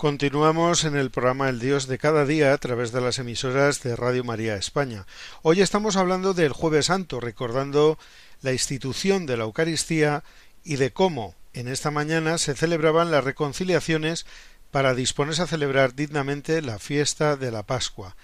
Continuamos 0.00 0.84
en 0.84 0.96
el 0.96 1.10
programa 1.10 1.50
El 1.50 1.58
Dios 1.58 1.86
de 1.86 1.98
cada 1.98 2.24
día 2.24 2.54
a 2.54 2.56
través 2.56 2.90
de 2.90 3.02
las 3.02 3.18
emisoras 3.18 3.82
de 3.82 3.96
Radio 3.96 4.24
María 4.24 4.56
España. 4.56 5.06
Hoy 5.42 5.60
estamos 5.60 5.96
hablando 5.96 6.32
del 6.32 6.54
Jueves 6.54 6.86
Santo, 6.86 7.20
recordando 7.20 7.98
la 8.40 8.52
institución 8.52 9.26
de 9.26 9.36
la 9.36 9.44
Eucaristía 9.44 10.24
y 10.64 10.76
de 10.76 10.90
cómo 10.90 11.34
en 11.52 11.68
esta 11.68 11.90
mañana 11.90 12.38
se 12.38 12.54
celebraban 12.54 13.10
las 13.10 13.24
reconciliaciones 13.24 14.24
para 14.70 14.94
disponerse 14.94 15.42
a 15.42 15.46
celebrar 15.46 15.94
dignamente 15.94 16.62
la 16.62 16.78
fiesta 16.78 17.36
de 17.36 17.50
la 17.50 17.62
Pascua. 17.62 18.16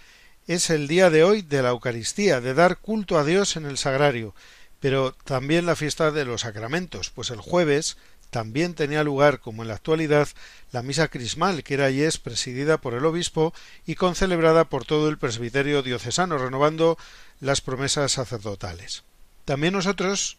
Es 0.46 0.70
el 0.70 0.88
día 0.88 1.10
de 1.10 1.24
hoy 1.24 1.42
de 1.42 1.60
la 1.60 1.68
Eucaristía, 1.68 2.40
de 2.40 2.54
dar 2.54 2.78
culto 2.78 3.18
a 3.18 3.24
Dios 3.24 3.54
en 3.54 3.66
el 3.66 3.76
sagrario, 3.76 4.34
pero 4.80 5.12
también 5.12 5.66
la 5.66 5.76
fiesta 5.76 6.10
de 6.10 6.24
los 6.24 6.40
sacramentos, 6.40 7.10
pues 7.10 7.28
el 7.28 7.42
jueves 7.42 7.98
también 8.36 8.74
tenía 8.74 9.02
lugar, 9.02 9.40
como 9.40 9.62
en 9.62 9.68
la 9.68 9.76
actualidad, 9.76 10.28
la 10.70 10.82
misa 10.82 11.08
crismal, 11.08 11.64
que 11.64 11.72
era 11.72 11.88
y 11.88 12.02
es 12.02 12.18
presidida 12.18 12.76
por 12.76 12.92
el 12.92 13.06
obispo 13.06 13.54
y 13.86 13.94
concelebrada 13.94 14.68
por 14.68 14.84
todo 14.84 15.08
el 15.08 15.16
presbiterio 15.16 15.82
diocesano, 15.82 16.36
renovando 16.36 16.98
las 17.40 17.62
promesas 17.62 18.12
sacerdotales. 18.12 19.04
También 19.46 19.72
nosotros 19.72 20.36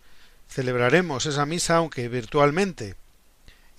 celebraremos 0.48 1.26
esa 1.26 1.48
misa, 1.48 1.78
aunque 1.78 2.08
virtualmente. 2.08 2.98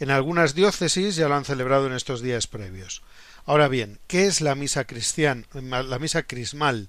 En 0.00 0.10
algunas 0.10 0.56
diócesis 0.56 1.14
ya 1.14 1.28
lo 1.28 1.36
han 1.36 1.44
celebrado 1.44 1.86
en 1.86 1.92
estos 1.92 2.20
días 2.20 2.48
previos. 2.48 3.02
Ahora 3.46 3.68
bien, 3.68 4.00
¿qué 4.08 4.26
es 4.26 4.40
la 4.40 4.56
misa 4.56 4.84
cristiana, 4.84 5.46
la 5.54 5.98
misa 6.00 6.24
crismal? 6.24 6.88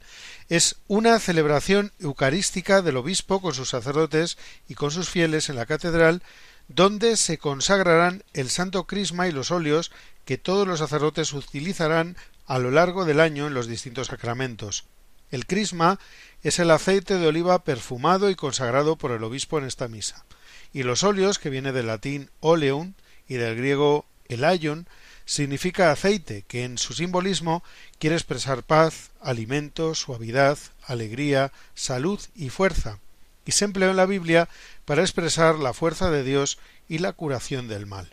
Es 0.50 0.77
una 0.88 1.19
celebración 1.19 1.93
eucarística 2.00 2.81
del 2.81 2.98
obispo 2.98 3.39
con 3.39 3.53
sus 3.53 3.69
sacerdotes 3.69 4.39
y 4.67 4.74
con 4.74 4.89
sus 4.89 5.09
fieles 5.09 5.48
en 5.50 5.57
la 5.57 5.67
catedral, 5.67 6.24
donde 6.69 7.17
se 7.17 7.38
consagrarán 7.38 8.23
el 8.33 8.49
santo 8.49 8.85
crisma 8.85 9.27
y 9.27 9.31
los 9.31 9.51
óleos 9.51 9.91
que 10.23 10.38
todos 10.38 10.67
los 10.67 10.79
sacerdotes 10.79 11.33
utilizarán 11.33 12.15
a 12.45 12.59
lo 12.59 12.71
largo 12.71 13.05
del 13.05 13.19
año 13.19 13.47
en 13.47 13.55
los 13.55 13.67
distintos 13.67 14.07
sacramentos. 14.07 14.85
El 15.31 15.45
crisma 15.45 15.99
es 16.43 16.59
el 16.59 16.71
aceite 16.71 17.15
de 17.15 17.27
oliva 17.27 17.63
perfumado 17.63 18.29
y 18.29 18.35
consagrado 18.35 18.95
por 18.95 19.11
el 19.11 19.23
obispo 19.23 19.57
en 19.57 19.65
esta 19.65 19.88
misa. 19.88 20.25
Y 20.71 20.83
los 20.83 21.03
óleos, 21.03 21.39
que 21.39 21.49
viene 21.49 21.71
del 21.71 21.88
latín 21.88 22.29
oleum 22.39 22.93
y 23.27 23.35
del 23.35 23.55
griego 23.55 24.05
elaion, 24.27 24.88
significa 25.25 25.91
aceite, 25.91 26.43
que 26.47 26.63
en 26.63 26.77
su 26.77 26.93
simbolismo 26.93 27.63
quiere 27.97 28.15
expresar 28.15 28.63
paz, 28.63 29.09
alimento, 29.21 29.93
suavidad, 29.95 30.57
alegría, 30.83 31.51
salud 31.75 32.19
y 32.35 32.49
fuerza, 32.49 32.99
y 33.46 33.51
se 33.51 33.65
empleó 33.65 33.89
en 33.89 33.98
la 33.98 34.05
Biblia 34.05 34.50
para 34.86 35.01
expresar 35.01 35.55
la 35.55 35.74
fuerza 35.74 36.12
de 36.12 36.24
Dios 36.24 36.60
y 36.88 37.00
la 37.00 37.13
curación 37.13 37.67
del 37.67 37.86
mal. 37.86 38.10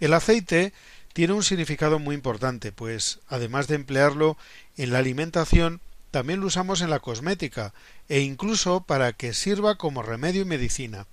El 0.00 0.14
aceite 0.14 0.72
tiene 1.12 1.32
un 1.32 1.44
significado 1.44 1.98
muy 1.98 2.14
importante, 2.14 2.72
pues 2.72 3.20
además 3.28 3.68
de 3.68 3.76
emplearlo 3.76 4.36
en 4.76 4.92
la 4.92 4.98
alimentación, 4.98 5.80
también 6.10 6.40
lo 6.40 6.46
usamos 6.46 6.80
en 6.80 6.90
la 6.90 7.00
cosmética 7.00 7.72
e 8.08 8.20
incluso 8.20 8.80
para 8.80 9.12
que 9.12 9.32
sirva 9.32 9.76
como 9.76 10.02
remedio 10.02 10.42
y 10.42 10.44
medicina. 10.44 11.06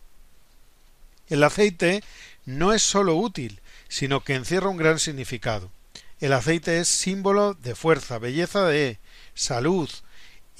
El 1.29 1.43
aceite 1.43 2.03
no 2.45 2.73
es 2.73 2.81
sólo 2.81 3.15
útil, 3.15 3.61
sino 3.87 4.23
que 4.23 4.35
encierra 4.35 4.69
un 4.69 4.77
gran 4.77 4.99
significado. 4.99 5.71
El 6.19 6.33
aceite 6.33 6.79
es 6.79 6.87
símbolo 6.87 7.53
de 7.53 7.73
fuerza, 7.73 8.19
belleza 8.19 8.65
de 8.67 8.99
salud, 9.33 9.89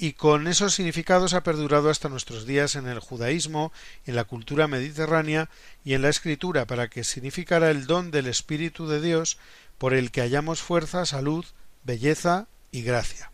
y 0.02 0.14
con 0.14 0.48
esos 0.48 0.74
significados 0.74 1.32
ha 1.32 1.44
perdurado 1.44 1.88
hasta 1.88 2.08
nuestros 2.08 2.44
días 2.44 2.74
en 2.74 2.88
el 2.88 2.98
judaísmo, 2.98 3.72
en 4.04 4.16
la 4.16 4.24
cultura 4.24 4.66
mediterránea 4.66 5.48
y 5.84 5.94
en 5.94 6.02
la 6.02 6.08
escritura 6.08 6.66
para 6.66 6.88
que 6.88 7.04
significara 7.04 7.70
el 7.70 7.86
don 7.86 8.10
del 8.10 8.26
Espíritu 8.26 8.88
de 8.88 9.00
Dios 9.00 9.38
por 9.78 9.94
el 9.94 10.10
que 10.10 10.20
hallamos 10.20 10.60
fuerza, 10.60 11.06
salud, 11.06 11.44
belleza 11.84 12.48
y 12.72 12.82
gracia. 12.82 13.30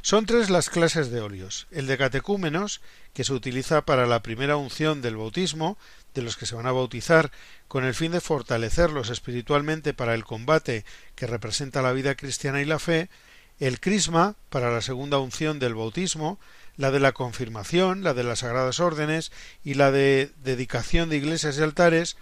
Son 0.00 0.26
tres 0.26 0.48
las 0.48 0.70
clases 0.70 1.10
de 1.10 1.20
óleos. 1.20 1.66
El 1.72 1.88
de 1.88 1.98
catecúmenos, 1.98 2.82
que 3.12 3.24
se 3.24 3.32
utiliza 3.32 3.84
para 3.84 4.06
la 4.06 4.22
primera 4.22 4.56
unción 4.56 5.02
del 5.02 5.16
bautismo, 5.16 5.76
de 6.14 6.22
los 6.22 6.36
que 6.36 6.46
se 6.46 6.54
van 6.54 6.66
a 6.66 6.72
bautizar, 6.72 7.32
con 7.66 7.84
el 7.84 7.94
fin 7.94 8.12
de 8.12 8.20
fortalecerlos 8.20 9.10
espiritualmente 9.10 9.92
para 9.92 10.14
el 10.14 10.22
combate 10.22 10.84
que 11.16 11.26
representa 11.26 11.82
la 11.82 11.90
vida 11.90 12.14
cristiana 12.14 12.62
y 12.62 12.64
la 12.64 12.78
fe, 12.78 13.10
el 13.58 13.80
crisma 13.80 14.34
para 14.50 14.70
la 14.70 14.80
segunda 14.80 15.18
unción 15.18 15.58
del 15.58 15.74
bautismo, 15.74 16.38
la 16.76 16.90
de 16.90 17.00
la 17.00 17.12
confirmación, 17.12 18.02
la 18.02 18.12
de 18.14 18.22
las 18.22 18.40
sagradas 18.40 18.80
órdenes 18.80 19.32
y 19.64 19.74
la 19.74 19.90
de 19.90 20.30
dedicación 20.44 21.08
de 21.08 21.16
iglesias 21.16 21.58
y 21.58 21.62
altares, 21.62 22.16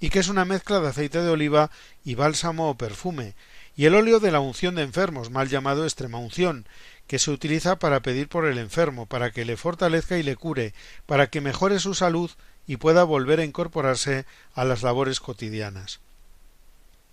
y 0.00 0.10
que 0.10 0.18
es 0.18 0.28
una 0.28 0.44
mezcla 0.44 0.80
de 0.80 0.88
aceite 0.88 1.22
de 1.22 1.30
oliva 1.30 1.70
y 2.04 2.16
bálsamo 2.16 2.68
o 2.68 2.76
perfume, 2.76 3.34
y 3.76 3.84
el 3.86 3.94
óleo 3.94 4.18
de 4.18 4.32
la 4.32 4.40
unción 4.40 4.74
de 4.74 4.82
enfermos, 4.82 5.30
mal 5.30 5.48
llamado 5.48 5.84
extrema 5.84 6.18
unción, 6.18 6.66
que 7.06 7.18
se 7.18 7.30
utiliza 7.30 7.78
para 7.78 8.00
pedir 8.00 8.28
por 8.28 8.46
el 8.46 8.58
enfermo, 8.58 9.06
para 9.06 9.30
que 9.30 9.44
le 9.44 9.56
fortalezca 9.56 10.18
y 10.18 10.22
le 10.22 10.36
cure, 10.36 10.74
para 11.06 11.28
que 11.28 11.40
mejore 11.40 11.78
su 11.78 11.94
salud 11.94 12.30
y 12.66 12.76
pueda 12.76 13.04
volver 13.04 13.40
a 13.40 13.44
incorporarse 13.44 14.24
a 14.54 14.64
las 14.64 14.82
labores 14.82 15.20
cotidianas. 15.20 16.00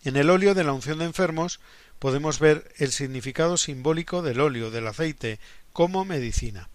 En 0.04 0.16
el 0.16 0.30
óleo 0.30 0.56
de 0.56 0.64
la 0.64 0.74
unción 0.74 1.00
de 1.00 1.06
enfermos 1.06 1.60
podemos 2.00 2.40
ver 2.40 2.74
el 2.78 2.92
significado 2.92 3.58
simbólico 3.58 4.22
del 4.22 4.40
óleo, 4.40 4.72
del 4.72 4.88
aceite, 4.88 5.40
como 5.74 6.06
medicina. 6.06 6.70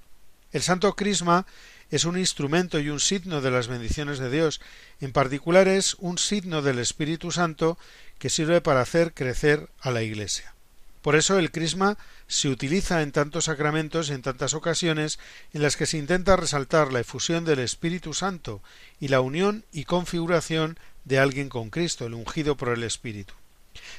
El 0.53 0.63
Santo 0.63 0.95
Crisma 0.95 1.47
es 1.91 2.05
un 2.05 2.19
instrumento 2.19 2.79
y 2.79 2.91
un 2.91 3.01
signo 3.01 3.41
de 3.41 3.51
las 3.51 3.69
bendiciones 3.69 4.19
de 4.19 4.31
Dios, 4.31 4.61
en 5.01 5.13
particular 5.13 5.69
es 5.69 5.95
un 5.99 6.19
signo 6.19 6.63
del 6.63 6.79
Espíritu 6.79 7.31
Santo 7.31 7.79
que 8.19 8.31
sirve 8.31 8.61
para 8.61 8.81
hacer 8.81 9.13
crecer 9.13 9.69
a 9.81 9.91
la 9.91 10.03
Iglesia. 10.03 10.55
Por 11.03 11.17
eso 11.17 11.39
el 11.39 11.51
crisma 11.51 11.99
se 12.29 12.49
utiliza 12.49 13.03
en 13.03 13.13
tantos 13.13 13.45
sacramentos 13.45 14.09
y 14.09 14.15
en 14.15 14.23
tantas 14.23 14.55
ocasiones 14.55 15.19
en 15.53 15.61
las 15.61 15.77
que 15.77 15.85
se 15.85 15.99
intenta 15.99 16.37
resaltar 16.37 16.93
la 16.93 17.01
efusión 17.01 17.45
del 17.45 17.59
Espíritu 17.59 18.15
Santo 18.15 18.63
y 19.01 19.09
la 19.09 19.21
unión 19.21 19.65
y 19.71 19.85
configuración 19.85 20.79
de 21.05 21.19
alguien 21.19 21.51
con 21.51 21.69
Cristo, 21.69 22.07
el 22.07 22.15
ungido 22.15 22.57
por 22.57 22.71
el 22.71 22.83
Espíritu. 22.83 23.35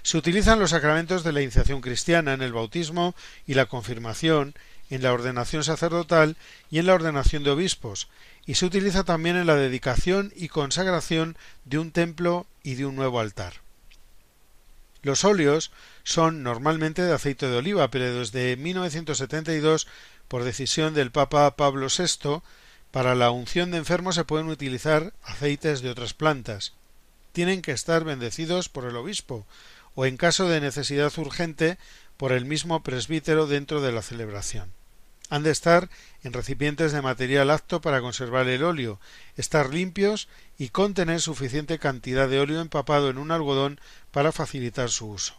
Se 0.03 0.17
utilizan 0.17 0.59
los 0.59 0.71
sacramentos 0.71 1.23
de 1.23 1.31
la 1.31 1.41
iniciación 1.41 1.81
cristiana 1.81 2.33
en 2.33 2.41
el 2.41 2.53
bautismo 2.53 3.15
y 3.45 3.53
la 3.53 3.65
confirmación, 3.65 4.55
en 4.89 5.01
la 5.01 5.13
ordenación 5.13 5.63
sacerdotal 5.63 6.37
y 6.69 6.79
en 6.79 6.85
la 6.85 6.93
ordenación 6.93 7.43
de 7.43 7.51
obispos, 7.51 8.07
y 8.45 8.55
se 8.55 8.65
utiliza 8.65 9.03
también 9.03 9.35
en 9.35 9.47
la 9.47 9.55
dedicación 9.55 10.31
y 10.35 10.49
consagración 10.49 11.37
de 11.65 11.79
un 11.79 11.91
templo 11.91 12.45
y 12.63 12.75
de 12.75 12.85
un 12.85 12.95
nuevo 12.95 13.19
altar. 13.19 13.65
Los 15.01 15.23
óleos 15.23 15.71
son 16.03 16.41
normalmente 16.41 17.03
de 17.03 17.13
aceite 17.13 17.47
de 17.47 17.57
oliva, 17.57 17.91
pero 17.91 18.19
desde 18.19 18.57
1972, 18.57 19.87
por 20.27 20.43
decisión 20.43 20.93
del 20.95 21.11
Papa 21.11 21.55
Pablo 21.55 21.87
VI, 21.95 22.41
para 22.91 23.13
la 23.13 23.29
unción 23.29 23.71
de 23.71 23.77
enfermos 23.77 24.15
se 24.15 24.23
pueden 24.23 24.47
utilizar 24.47 25.13
aceites 25.23 25.81
de 25.81 25.89
otras 25.89 26.13
plantas. 26.13 26.73
Tienen 27.35 27.61
que 27.61 27.73
estar 27.73 28.05
bendecidos 28.05 28.69
por 28.69 28.85
el 28.85 28.95
obispo, 28.95 29.45
o 29.93 30.05
en 30.05 30.15
caso 30.15 30.47
de 30.47 30.61
necesidad 30.61 31.11
urgente, 31.17 31.77
por 32.15 32.31
el 32.31 32.45
mismo 32.45 32.81
presbítero 32.81 33.45
dentro 33.45 33.81
de 33.81 33.91
la 33.91 34.01
celebración. 34.01 34.71
Han 35.29 35.43
de 35.43 35.51
estar 35.51 35.89
en 36.23 36.31
recipientes 36.31 36.93
de 36.93 37.01
material 37.01 37.51
apto 37.51 37.81
para 37.81 37.99
conservar 37.99 38.47
el 38.47 38.63
óleo, 38.63 39.01
estar 39.35 39.73
limpios 39.73 40.29
y 40.57 40.69
contener 40.69 41.19
suficiente 41.19 41.77
cantidad 41.77 42.29
de 42.29 42.39
óleo 42.39 42.61
empapado 42.61 43.09
en 43.09 43.17
un 43.17 43.31
algodón 43.31 43.81
para 44.11 44.31
facilitar 44.31 44.89
su 44.89 45.09
uso. 45.09 45.35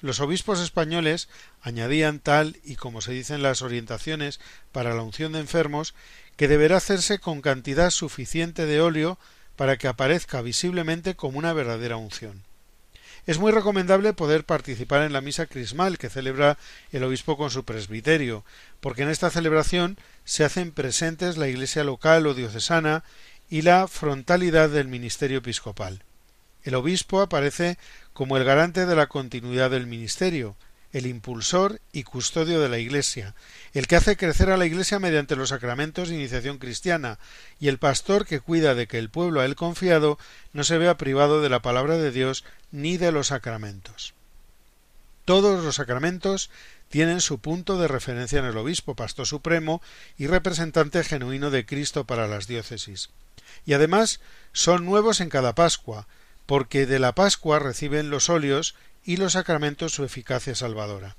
Los 0.00 0.20
obispos 0.20 0.60
españoles 0.60 1.30
añadían 1.62 2.20
tal 2.20 2.58
y 2.64 2.76
como 2.76 3.00
se 3.00 3.12
dicen 3.12 3.40
las 3.40 3.62
orientaciones 3.62 4.40
para 4.72 4.94
la 4.94 5.00
unción 5.00 5.32
de 5.32 5.40
enfermos 5.40 5.94
que 6.36 6.48
deberá 6.48 6.76
hacerse 6.76 7.18
con 7.18 7.40
cantidad 7.40 7.88
suficiente 7.88 8.66
de 8.66 8.82
óleo 8.82 9.18
para 9.60 9.76
que 9.76 9.88
aparezca 9.88 10.40
visiblemente 10.40 11.16
como 11.16 11.38
una 11.38 11.52
verdadera 11.52 11.98
unción. 11.98 12.44
Es 13.26 13.38
muy 13.38 13.52
recomendable 13.52 14.14
poder 14.14 14.44
participar 14.44 15.02
en 15.02 15.12
la 15.12 15.20
misa 15.20 15.44
crismal 15.44 15.98
que 15.98 16.08
celebra 16.08 16.56
el 16.92 17.04
obispo 17.04 17.36
con 17.36 17.50
su 17.50 17.62
presbiterio, 17.64 18.42
porque 18.80 19.02
en 19.02 19.10
esta 19.10 19.28
celebración 19.28 19.98
se 20.24 20.44
hacen 20.44 20.72
presentes 20.72 21.36
la 21.36 21.46
iglesia 21.46 21.84
local 21.84 22.26
o 22.26 22.32
diocesana 22.32 23.04
y 23.50 23.60
la 23.60 23.86
frontalidad 23.86 24.70
del 24.70 24.88
ministerio 24.88 25.40
episcopal. 25.40 26.04
El 26.64 26.74
obispo 26.74 27.20
aparece 27.20 27.76
como 28.14 28.38
el 28.38 28.44
garante 28.44 28.86
de 28.86 28.96
la 28.96 29.08
continuidad 29.08 29.70
del 29.70 29.86
ministerio, 29.86 30.56
el 30.92 31.06
impulsor 31.06 31.80
y 31.92 32.02
custodio 32.02 32.60
de 32.60 32.68
la 32.68 32.78
Iglesia, 32.78 33.34
el 33.74 33.86
que 33.86 33.96
hace 33.96 34.16
crecer 34.16 34.50
a 34.50 34.56
la 34.56 34.66
Iglesia 34.66 34.98
mediante 34.98 35.36
los 35.36 35.50
sacramentos 35.50 36.08
de 36.08 36.16
iniciación 36.16 36.58
cristiana, 36.58 37.18
y 37.60 37.68
el 37.68 37.78
pastor 37.78 38.26
que 38.26 38.40
cuida 38.40 38.74
de 38.74 38.86
que 38.86 38.98
el 38.98 39.10
pueblo 39.10 39.40
a 39.40 39.44
él 39.44 39.54
confiado 39.54 40.18
no 40.52 40.64
se 40.64 40.78
vea 40.78 40.96
privado 40.96 41.42
de 41.42 41.48
la 41.48 41.62
palabra 41.62 41.96
de 41.96 42.10
Dios 42.10 42.44
ni 42.72 42.96
de 42.96 43.12
los 43.12 43.28
sacramentos. 43.28 44.14
Todos 45.24 45.62
los 45.62 45.76
sacramentos 45.76 46.50
tienen 46.88 47.20
su 47.20 47.38
punto 47.38 47.78
de 47.78 47.86
referencia 47.86 48.40
en 48.40 48.46
el 48.46 48.56
obispo, 48.56 48.96
pastor 48.96 49.26
supremo 49.26 49.80
y 50.18 50.26
representante 50.26 51.04
genuino 51.04 51.50
de 51.50 51.64
Cristo 51.64 52.04
para 52.04 52.26
las 52.26 52.48
diócesis. 52.48 53.10
Y 53.64 53.74
además 53.74 54.20
son 54.52 54.86
nuevos 54.86 55.20
en 55.20 55.28
cada 55.28 55.54
Pascua, 55.54 56.08
porque 56.46 56.86
de 56.86 56.98
la 56.98 57.14
Pascua 57.14 57.60
reciben 57.60 58.10
los 58.10 58.28
óleos 58.28 58.74
y 59.04 59.16
los 59.16 59.32
sacramentos 59.32 59.92
su 59.92 60.04
eficacia 60.04 60.54
salvadora. 60.54 61.16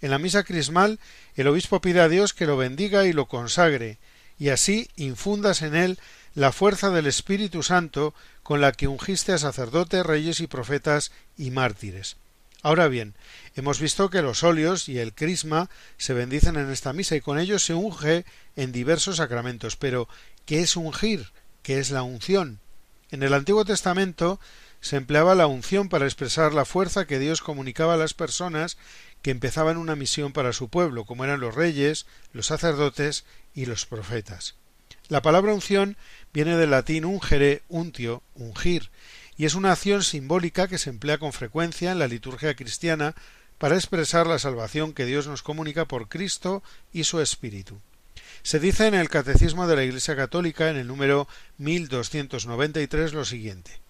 En 0.00 0.10
la 0.10 0.18
misa 0.18 0.44
crismal 0.44 0.98
el 1.34 1.48
obispo 1.48 1.80
pide 1.80 2.00
a 2.00 2.08
Dios 2.08 2.32
que 2.32 2.46
lo 2.46 2.56
bendiga 2.56 3.06
y 3.06 3.12
lo 3.12 3.26
consagre, 3.26 3.98
y 4.38 4.48
así 4.48 4.88
infundas 4.96 5.62
en 5.62 5.74
él 5.74 5.98
la 6.34 6.52
fuerza 6.52 6.90
del 6.90 7.06
Espíritu 7.06 7.62
Santo 7.62 8.14
con 8.42 8.60
la 8.60 8.72
que 8.72 8.88
ungiste 8.88 9.32
a 9.32 9.38
sacerdotes, 9.38 10.04
reyes 10.04 10.40
y 10.40 10.46
profetas 10.46 11.12
y 11.36 11.50
mártires. 11.50 12.16
Ahora 12.62 12.88
bien, 12.88 13.14
hemos 13.54 13.80
visto 13.80 14.10
que 14.10 14.22
los 14.22 14.42
óleos 14.42 14.88
y 14.88 14.98
el 14.98 15.14
crisma 15.14 15.70
se 15.96 16.12
bendicen 16.12 16.56
en 16.56 16.70
esta 16.70 16.92
misa 16.92 17.16
y 17.16 17.20
con 17.20 17.38
ellos 17.38 17.64
se 17.64 17.74
unge 17.74 18.24
en 18.54 18.70
diversos 18.72 19.16
sacramentos. 19.16 19.76
Pero, 19.76 20.08
¿qué 20.44 20.60
es 20.60 20.76
ungir? 20.76 21.32
¿Qué 21.62 21.78
es 21.78 21.90
la 21.90 22.02
unción? 22.02 22.60
En 23.10 23.22
el 23.22 23.32
Antiguo 23.32 23.64
Testamento 23.64 24.40
se 24.80 24.96
empleaba 24.96 25.34
la 25.34 25.46
unción 25.46 25.88
para 25.88 26.06
expresar 26.06 26.54
la 26.54 26.64
fuerza 26.64 27.06
que 27.06 27.18
Dios 27.18 27.42
comunicaba 27.42 27.94
a 27.94 27.98
las 27.98 28.14
personas 28.14 28.78
que 29.22 29.30
empezaban 29.30 29.76
una 29.76 29.96
misión 29.96 30.32
para 30.32 30.52
su 30.52 30.68
pueblo, 30.68 31.04
como 31.04 31.24
eran 31.24 31.40
los 31.40 31.54
reyes, 31.54 32.06
los 32.32 32.46
sacerdotes 32.46 33.24
y 33.54 33.66
los 33.66 33.86
profetas. 33.86 34.54
La 35.08 35.22
palabra 35.22 35.52
unción 35.52 35.96
viene 36.32 36.56
del 36.56 36.70
latín 36.70 37.04
ungere, 37.04 37.62
untio, 37.68 38.22
ungir, 38.34 38.90
y 39.36 39.44
es 39.44 39.54
una 39.54 39.72
acción 39.72 40.02
simbólica 40.02 40.68
que 40.68 40.78
se 40.78 40.90
emplea 40.90 41.18
con 41.18 41.32
frecuencia 41.32 41.92
en 41.92 41.98
la 41.98 42.08
liturgia 42.08 42.54
cristiana 42.54 43.14
para 43.58 43.74
expresar 43.74 44.26
la 44.26 44.38
salvación 44.38 44.94
que 44.94 45.04
Dios 45.04 45.26
nos 45.26 45.42
comunica 45.42 45.84
por 45.84 46.08
Cristo 46.08 46.62
y 46.92 47.04
su 47.04 47.20
Espíritu. 47.20 47.80
Se 48.42 48.58
dice 48.58 48.86
en 48.86 48.94
el 48.94 49.10
Catecismo 49.10 49.66
de 49.66 49.76
la 49.76 49.84
Iglesia 49.84 50.16
Católica, 50.16 50.70
en 50.70 50.76
el 50.76 50.86
número 50.86 51.28
1293, 51.58 53.12
lo 53.12 53.26
siguiente. 53.26 53.80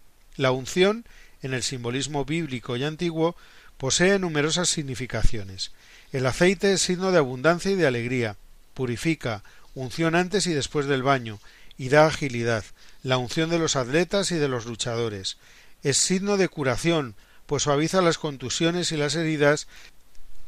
La 0.41 0.53
unción, 0.53 1.05
en 1.43 1.53
el 1.53 1.63
simbolismo 1.63 2.25
bíblico 2.25 2.75
y 2.75 2.85
antiguo, 2.85 3.37
posee 3.77 4.19
numerosas 4.19 4.71
significaciones. 4.71 5.71
El 6.13 6.25
aceite 6.25 6.73
es 6.73 6.81
signo 6.81 7.13
de 7.13 7.19
abundancia 7.19 7.71
y 7.71 7.75
de 7.75 7.87
alegría, 7.87 8.37
purifica, 8.73 9.43
unción 9.75 10.15
antes 10.15 10.47
y 10.47 10.55
después 10.55 10.87
del 10.87 11.03
baño, 11.03 11.41
y 11.77 11.91
da 11.91 12.07
agilidad, 12.07 12.65
la 13.03 13.19
unción 13.19 13.51
de 13.51 13.59
los 13.59 13.77
atletas 13.77 14.33
y 14.33 14.37
de 14.37 14.49
los 14.49 14.65
luchadores. 14.65 15.37
Es 15.83 15.99
signo 15.99 16.39
de 16.39 16.49
curación, 16.49 17.17
pues 17.45 17.65
suaviza 17.65 18.01
las 18.01 18.17
contusiones 18.17 18.93
y 18.93 18.97
las 18.97 19.17
heridas, 19.17 19.67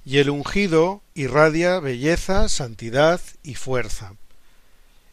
y 0.07 0.21
el 0.21 0.31
ungido 0.31 1.03
irradia 1.13 1.81
belleza, 1.81 2.49
santidad 2.49 3.21
y 3.43 3.57
fuerza. 3.57 4.15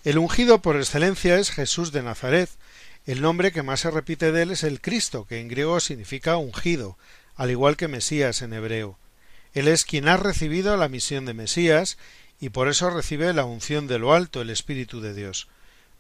El 0.06 0.20
ungido 0.20 0.62
por 0.62 0.78
excelencia 0.78 1.38
es 1.38 1.52
Jesús 1.52 1.92
de 1.92 2.02
Nazaret. 2.02 2.50
El 3.06 3.22
nombre 3.22 3.52
que 3.52 3.64
más 3.64 3.82
se 3.82 3.92
repite 3.92 4.32
de 4.32 4.44
él 4.44 4.52
es 4.52 4.64
el 4.64 4.82
Cristo, 4.82 5.26
que 5.26 5.40
en 5.40 5.48
griego 5.48 5.80
significa 5.80 6.38
ungido, 6.38 6.98
al 7.36 7.50
igual 7.50 7.78
que 7.78 7.88
Mesías 7.88 8.42
en 8.42 8.54
hebreo. 8.54 8.98
Él 9.54 9.68
es 9.68 9.86
quien 9.86 10.08
ha 10.08 10.18
recibido 10.18 10.78
la 10.78 10.90
misión 10.90 11.26
de 11.26 11.34
Mesías 11.34 11.98
y 12.40 12.50
por 12.50 12.68
eso 12.68 12.90
recibe 12.90 13.34
la 13.34 13.46
unción 13.46 13.88
de 13.88 14.00
lo 14.00 14.14
alto, 14.14 14.42
el 14.42 14.50
Espíritu 14.50 15.02
de 15.02 15.14
Dios. 15.14 15.48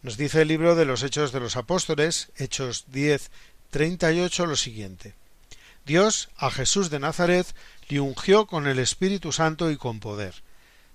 Nos 0.02 0.18
dice 0.18 0.42
el 0.42 0.48
libro 0.48 0.76
de 0.76 0.86
los 0.86 1.04
Hechos 1.04 1.32
de 1.32 1.40
los 1.40 1.58
Apóstoles, 1.58 2.30
Hechos 2.38 2.86
10, 2.88 3.32
38, 3.72 4.46
lo 4.46 4.56
siguiente. 4.56 5.14
Dios 5.86 6.30
a 6.38 6.52
Jesús 6.52 6.90
de 6.90 7.00
Nazaret 7.00 7.48
le 7.88 8.00
ungió 8.00 8.46
con 8.46 8.68
el 8.68 8.80
Espíritu 8.80 9.32
Santo 9.32 9.72
y 9.72 9.78
con 9.78 10.00
poder. 10.00 10.36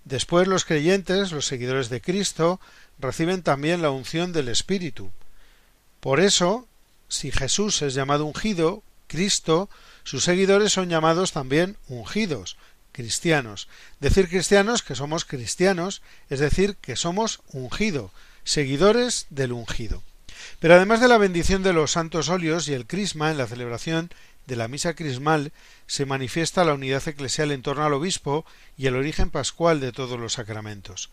Después 0.05 0.47
los 0.47 0.65
creyentes, 0.65 1.33
los 1.33 1.47
seguidores 1.47 1.89
de 1.89 2.01
Cristo, 2.01 2.61
reciben 2.99 3.43
también 3.43 3.83
la 3.83 3.91
unción 3.91 4.33
del 4.33 4.49
Espíritu. 4.49 5.11
Por 6.05 6.21
eso, 6.21 6.69
si 7.09 7.33
Jesús 7.33 7.81
es 7.81 7.95
llamado 7.95 8.27
ungido, 8.27 8.83
Cristo, 9.07 9.71
sus 10.03 10.23
seguidores 10.23 10.71
son 10.71 10.91
llamados 10.91 11.33
también 11.33 11.79
ungidos, 11.89 12.59
cristianos. 12.93 13.69
Decir 14.01 14.29
cristianos 14.29 14.83
que 14.83 14.97
somos 14.97 15.25
cristianos 15.25 16.03
es 16.29 16.41
decir 16.41 16.77
que 16.77 16.97
somos 16.97 17.41
ungido, 17.55 18.11
seguidores 18.45 19.29
del 19.31 19.53
ungido. 19.53 20.03
Pero 20.61 20.75
además 20.75 21.01
de 21.01 21.09
la 21.09 21.17
bendición 21.17 21.63
de 21.63 21.73
los 21.73 21.93
santos 21.93 22.29
óleos 22.29 22.69
y 22.69 22.75
el 22.75 22.87
crisma 22.87 23.31
en 23.31 23.39
la 23.39 23.47
celebración 23.47 24.11
de 24.45 24.57
la 24.57 24.69
misa 24.69 24.93
crismal 24.93 25.53
se 25.87 26.05
manifiesta 26.05 26.67
la 26.67 26.75
unidad 26.75 27.09
eclesial 27.09 27.51
en 27.51 27.63
torno 27.63 27.83
al 27.83 27.95
obispo 27.95 28.45
y 28.77 28.89
el 28.89 28.97
origen 28.97 29.31
pascual 29.31 29.81
de 29.81 29.91
todos 29.91 30.21
los 30.21 30.35
sacramentos. 30.35 31.09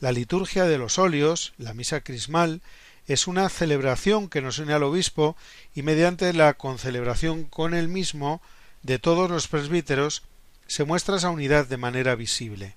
La 0.00 0.12
liturgia 0.12 0.64
de 0.64 0.76
los 0.76 0.98
óleos, 0.98 1.54
la 1.56 1.72
misa 1.72 2.02
crismal, 2.02 2.60
es 3.06 3.26
una 3.26 3.48
celebración 3.48 4.28
que 4.28 4.40
nos 4.40 4.58
une 4.58 4.72
al 4.72 4.82
obispo 4.82 5.36
y 5.74 5.82
mediante 5.82 6.32
la 6.32 6.54
concelebración 6.54 7.44
con 7.44 7.74
él 7.74 7.88
mismo 7.88 8.40
de 8.82 8.98
todos 8.98 9.30
los 9.30 9.48
presbíteros 9.48 10.22
se 10.66 10.84
muestra 10.84 11.16
esa 11.16 11.30
unidad 11.30 11.66
de 11.66 11.76
manera 11.76 12.14
visible. 12.14 12.76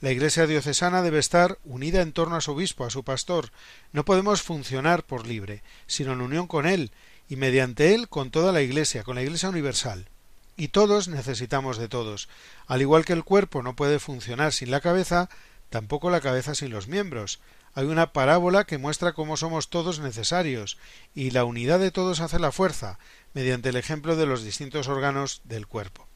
La 0.00 0.10
Iglesia 0.10 0.46
diocesana 0.46 1.00
debe 1.00 1.18
estar 1.18 1.58
unida 1.64 2.02
en 2.02 2.12
torno 2.12 2.36
a 2.36 2.40
su 2.40 2.52
obispo, 2.52 2.84
a 2.84 2.90
su 2.90 3.02
pastor. 3.02 3.50
No 3.92 4.04
podemos 4.04 4.42
funcionar 4.42 5.04
por 5.04 5.26
libre, 5.26 5.62
sino 5.86 6.12
en 6.12 6.20
unión 6.20 6.46
con 6.46 6.66
él 6.66 6.90
y 7.28 7.36
mediante 7.36 7.94
él 7.94 8.08
con 8.08 8.30
toda 8.30 8.52
la 8.52 8.62
Iglesia, 8.62 9.04
con 9.04 9.14
la 9.14 9.22
Iglesia 9.22 9.48
universal. 9.48 10.08
Y 10.56 10.68
todos 10.68 11.08
necesitamos 11.08 11.78
de 11.78 11.88
todos. 11.88 12.28
Al 12.66 12.82
igual 12.82 13.04
que 13.04 13.12
el 13.14 13.24
cuerpo 13.24 13.62
no 13.62 13.76
puede 13.76 13.98
funcionar 13.98 14.52
sin 14.52 14.70
la 14.70 14.80
cabeza, 14.80 15.28
tampoco 15.70 16.10
la 16.10 16.20
cabeza 16.20 16.54
sin 16.54 16.70
los 16.70 16.88
miembros. 16.88 17.40
Hay 17.76 17.84
una 17.84 18.14
parábola 18.14 18.64
que 18.64 18.78
muestra 18.78 19.12
cómo 19.12 19.36
somos 19.36 19.68
todos 19.68 20.00
necesarios, 20.00 20.78
y 21.14 21.30
la 21.30 21.44
unidad 21.44 21.78
de 21.78 21.90
todos 21.90 22.20
hace 22.20 22.38
la 22.38 22.50
fuerza, 22.50 22.98
mediante 23.34 23.68
el 23.68 23.76
ejemplo 23.76 24.16
de 24.16 24.24
los 24.24 24.42
distintos 24.42 24.88
órganos 24.88 25.42
del 25.44 25.66
cuerpo. 25.66 26.08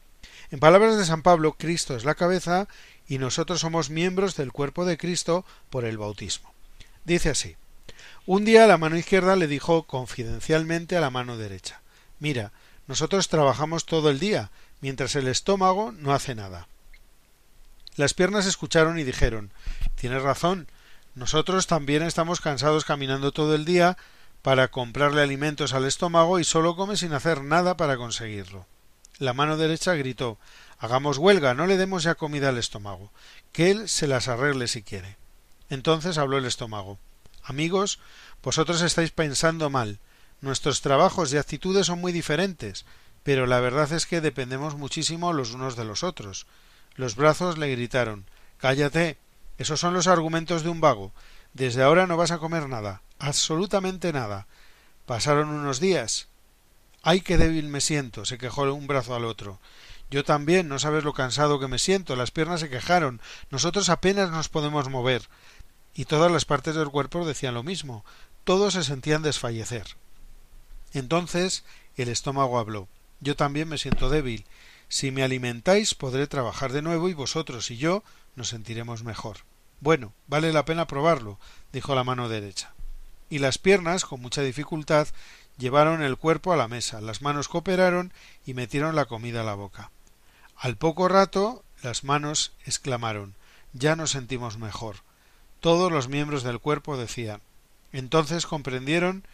En 0.50 0.58
palabras 0.58 0.96
de 0.96 1.04
San 1.04 1.20
Pablo, 1.20 1.56
Cristo 1.58 1.94
es 1.94 2.06
la 2.06 2.14
cabeza 2.14 2.66
y 3.06 3.18
nosotros 3.18 3.60
somos 3.60 3.90
miembros 3.90 4.36
del 4.36 4.52
cuerpo 4.52 4.86
de 4.86 4.96
Cristo 4.96 5.44
por 5.68 5.84
el 5.84 5.98
bautismo. 5.98 6.52
Dice 7.04 7.28
así 7.28 7.56
un 8.24 8.46
día 8.46 8.66
la 8.66 8.78
mano 8.78 8.96
izquierda 8.96 9.36
le 9.36 9.46
dijo 9.46 9.82
confidencialmente 9.82 10.96
a 10.96 11.00
la 11.00 11.10
mano 11.10 11.36
derecha 11.36 11.82
Mira, 12.20 12.52
nosotros 12.86 13.28
trabajamos 13.28 13.84
todo 13.84 14.08
el 14.08 14.18
día, 14.18 14.50
mientras 14.80 15.14
el 15.14 15.28
estómago 15.28 15.92
no 15.92 16.14
hace 16.14 16.34
nada. 16.34 16.68
Las 17.96 18.14
piernas 18.14 18.46
escucharon 18.46 18.98
y 18.98 19.04
dijeron 19.04 19.52
Tienes 19.94 20.22
razón, 20.22 20.68
nosotros 21.14 21.66
también 21.66 22.02
estamos 22.02 22.40
cansados 22.40 22.84
caminando 22.84 23.32
todo 23.32 23.54
el 23.54 23.64
día 23.64 23.96
para 24.42 24.68
comprarle 24.68 25.22
alimentos 25.22 25.74
al 25.74 25.84
estómago 25.84 26.38
y 26.38 26.44
solo 26.44 26.76
come 26.76 26.96
sin 26.96 27.12
hacer 27.12 27.42
nada 27.42 27.76
para 27.76 27.96
conseguirlo. 27.96 28.66
La 29.18 29.34
mano 29.34 29.56
derecha 29.56 29.94
gritó 29.94 30.38
Hagamos 30.78 31.18
huelga, 31.18 31.52
no 31.52 31.66
le 31.66 31.76
demos 31.76 32.02
ya 32.02 32.14
comida 32.14 32.48
al 32.48 32.58
estómago, 32.58 33.12
que 33.52 33.70
él 33.70 33.88
se 33.88 34.06
las 34.06 34.28
arregle 34.28 34.66
si 34.66 34.82
quiere. 34.82 35.18
Entonces 35.68 36.16
habló 36.16 36.38
el 36.38 36.46
estómago 36.46 36.98
Amigos, 37.42 37.98
vosotros 38.42 38.82
estáis 38.82 39.10
pensando 39.10 39.70
mal. 39.70 39.98
Nuestros 40.40 40.80
trabajos 40.80 41.32
y 41.32 41.36
actitudes 41.36 41.86
son 41.86 42.00
muy 42.00 42.12
diferentes, 42.12 42.86
pero 43.22 43.46
la 43.46 43.60
verdad 43.60 43.92
es 43.92 44.06
que 44.06 44.20
dependemos 44.20 44.76
muchísimo 44.76 45.32
los 45.32 45.52
unos 45.52 45.76
de 45.76 45.84
los 45.84 46.02
otros. 46.02 46.46
Los 46.94 47.16
brazos 47.16 47.58
le 47.58 47.70
gritaron 47.70 48.26
Cállate. 48.58 49.18
Esos 49.60 49.78
son 49.78 49.94
los 49.94 50.06
argumentos 50.06 50.62
de 50.64 50.70
un 50.70 50.80
vago. 50.80 51.12
Desde 51.52 51.82
ahora 51.82 52.06
no 52.06 52.16
vas 52.16 52.30
a 52.30 52.38
comer 52.38 52.66
nada. 52.66 53.02
Absolutamente 53.18 54.12
nada. 54.12 54.46
Pasaron 55.04 55.50
unos 55.50 55.80
días. 55.80 56.28
Ay, 57.02 57.20
qué 57.20 57.36
débil 57.36 57.68
me 57.68 57.82
siento. 57.82 58.24
se 58.24 58.38
quejó 58.38 58.62
un 58.72 58.86
brazo 58.86 59.14
al 59.14 59.26
otro. 59.26 59.60
Yo 60.10 60.24
también, 60.24 60.66
no 60.66 60.78
sabes 60.78 61.04
lo 61.04 61.12
cansado 61.12 61.60
que 61.60 61.68
me 61.68 61.78
siento. 61.78 62.16
Las 62.16 62.30
piernas 62.30 62.60
se 62.60 62.70
quejaron. 62.70 63.20
Nosotros 63.50 63.90
apenas 63.90 64.30
nos 64.30 64.48
podemos 64.48 64.88
mover 64.88 65.28
y 65.94 66.06
todas 66.06 66.32
las 66.32 66.46
partes 66.46 66.74
del 66.74 66.88
cuerpo 66.88 67.26
decían 67.26 67.52
lo 67.52 67.62
mismo, 67.62 68.06
todos 68.44 68.72
se 68.72 68.82
sentían 68.82 69.20
desfallecer. 69.22 69.84
Entonces 70.94 71.64
el 71.96 72.08
estómago 72.08 72.58
habló 72.58 72.88
Yo 73.20 73.36
también 73.36 73.68
me 73.68 73.76
siento 73.76 74.08
débil. 74.08 74.46
Si 74.88 75.10
me 75.10 75.22
alimentáis 75.22 75.94
podré 75.94 76.26
trabajar 76.26 76.72
de 76.72 76.80
nuevo 76.80 77.10
y 77.10 77.14
vosotros 77.14 77.70
y 77.70 77.76
yo 77.76 78.02
nos 78.34 78.48
sentiremos 78.48 79.04
mejor. 79.04 79.49
Bueno, 79.80 80.12
vale 80.26 80.52
la 80.52 80.64
pena 80.64 80.86
probarlo, 80.86 81.38
dijo 81.72 81.94
la 81.94 82.04
mano 82.04 82.28
derecha. 82.28 82.72
Y 83.30 83.38
las 83.38 83.58
piernas, 83.58 84.04
con 84.04 84.20
mucha 84.20 84.42
dificultad, 84.42 85.08
llevaron 85.56 86.02
el 86.02 86.16
cuerpo 86.16 86.52
a 86.52 86.56
la 86.56 86.68
mesa, 86.68 87.00
las 87.00 87.22
manos 87.22 87.48
cooperaron 87.48 88.12
y 88.44 88.54
metieron 88.54 88.96
la 88.96 89.06
comida 89.06 89.42
a 89.42 89.44
la 89.44 89.54
boca. 89.54 89.90
Al 90.56 90.76
poco 90.76 91.08
rato 91.08 91.64
las 91.82 92.04
manos 92.04 92.52
exclamaron 92.66 93.34
Ya 93.72 93.96
nos 93.96 94.10
sentimos 94.10 94.58
mejor. 94.58 94.96
Todos 95.60 95.92
los 95.92 96.08
miembros 96.08 96.42
del 96.42 96.58
cuerpo 96.58 96.96
decían. 96.96 97.40
Entonces 97.92 98.46
comprendieron 98.46 99.24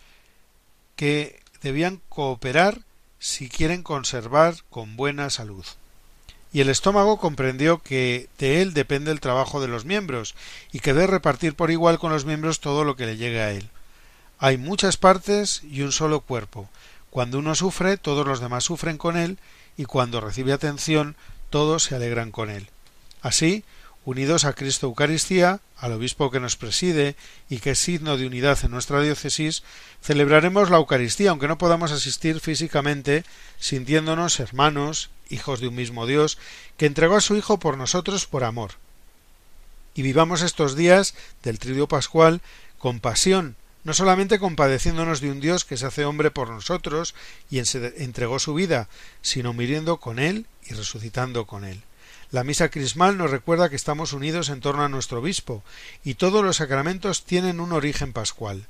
que 0.94 1.40
debían 1.62 2.00
cooperar 2.08 2.80
si 3.18 3.48
quieren 3.48 3.82
conservar 3.82 4.54
con 4.70 4.96
buena 4.96 5.30
salud. 5.30 5.64
Y 6.52 6.60
el 6.60 6.68
estómago 6.68 7.18
comprendió 7.18 7.78
que 7.82 8.28
de 8.38 8.62
él 8.62 8.72
depende 8.72 9.10
el 9.10 9.20
trabajo 9.20 9.60
de 9.60 9.68
los 9.68 9.84
miembros 9.84 10.34
y 10.72 10.80
que 10.80 10.94
debe 10.94 11.06
repartir 11.08 11.54
por 11.54 11.70
igual 11.70 11.98
con 11.98 12.12
los 12.12 12.24
miembros 12.24 12.60
todo 12.60 12.84
lo 12.84 12.96
que 12.96 13.06
le 13.06 13.16
llegue 13.16 13.40
a 13.40 13.50
él. 13.50 13.68
Hay 14.38 14.56
muchas 14.56 14.96
partes 14.96 15.62
y 15.64 15.82
un 15.82 15.92
solo 15.92 16.20
cuerpo. 16.20 16.68
Cuando 17.10 17.38
uno 17.38 17.54
sufre, 17.54 17.96
todos 17.96 18.26
los 18.26 18.40
demás 18.40 18.64
sufren 18.64 18.98
con 18.98 19.16
él 19.16 19.38
y 19.76 19.84
cuando 19.84 20.20
recibe 20.20 20.52
atención, 20.52 21.16
todos 21.50 21.84
se 21.84 21.94
alegran 21.94 22.30
con 22.30 22.50
él. 22.50 22.68
Así, 23.22 23.64
unidos 24.04 24.44
a 24.44 24.52
Cristo 24.52 24.86
Eucaristía, 24.86 25.60
al 25.78 25.92
obispo 25.92 26.30
que 26.30 26.40
nos 26.40 26.56
preside 26.56 27.16
y 27.50 27.58
que 27.58 27.72
es 27.72 27.78
signo 27.78 28.16
de 28.16 28.26
unidad 28.26 28.58
en 28.62 28.70
nuestra 28.70 29.00
diócesis, 29.00 29.62
celebraremos 30.00 30.70
la 30.70 30.76
Eucaristía, 30.76 31.30
aunque 31.30 31.48
no 31.48 31.58
podamos 31.58 31.90
asistir 31.90 32.40
físicamente, 32.40 33.24
sintiéndonos 33.58 34.38
hermanos, 34.38 35.10
hijos 35.30 35.60
de 35.60 35.68
un 35.68 35.74
mismo 35.74 36.06
Dios, 36.06 36.38
que 36.76 36.86
entregó 36.86 37.16
a 37.16 37.20
su 37.20 37.36
Hijo 37.36 37.58
por 37.58 37.76
nosotros 37.76 38.26
por 38.26 38.44
amor. 38.44 38.72
Y 39.94 40.02
vivamos 40.02 40.42
estos 40.42 40.76
días 40.76 41.14
del 41.42 41.58
tridio 41.58 41.88
pascual 41.88 42.42
con 42.78 43.00
pasión, 43.00 43.56
no 43.84 43.94
solamente 43.94 44.38
compadeciéndonos 44.38 45.20
de 45.20 45.30
un 45.30 45.40
Dios 45.40 45.64
que 45.64 45.76
se 45.76 45.86
hace 45.86 46.04
hombre 46.04 46.30
por 46.30 46.50
nosotros 46.50 47.14
y 47.50 47.60
entregó 47.60 48.38
su 48.38 48.52
vida, 48.52 48.88
sino 49.22 49.52
muriendo 49.52 49.98
con 49.98 50.18
Él 50.18 50.46
y 50.66 50.74
resucitando 50.74 51.46
con 51.46 51.64
Él. 51.64 51.82
La 52.32 52.42
misa 52.42 52.68
crismal 52.68 53.16
nos 53.16 53.30
recuerda 53.30 53.70
que 53.70 53.76
estamos 53.76 54.12
unidos 54.12 54.48
en 54.48 54.60
torno 54.60 54.82
a 54.82 54.88
nuestro 54.88 55.20
obispo, 55.20 55.62
y 56.04 56.14
todos 56.14 56.44
los 56.44 56.56
sacramentos 56.56 57.24
tienen 57.24 57.60
un 57.60 57.72
origen 57.72 58.12
pascual. 58.12 58.66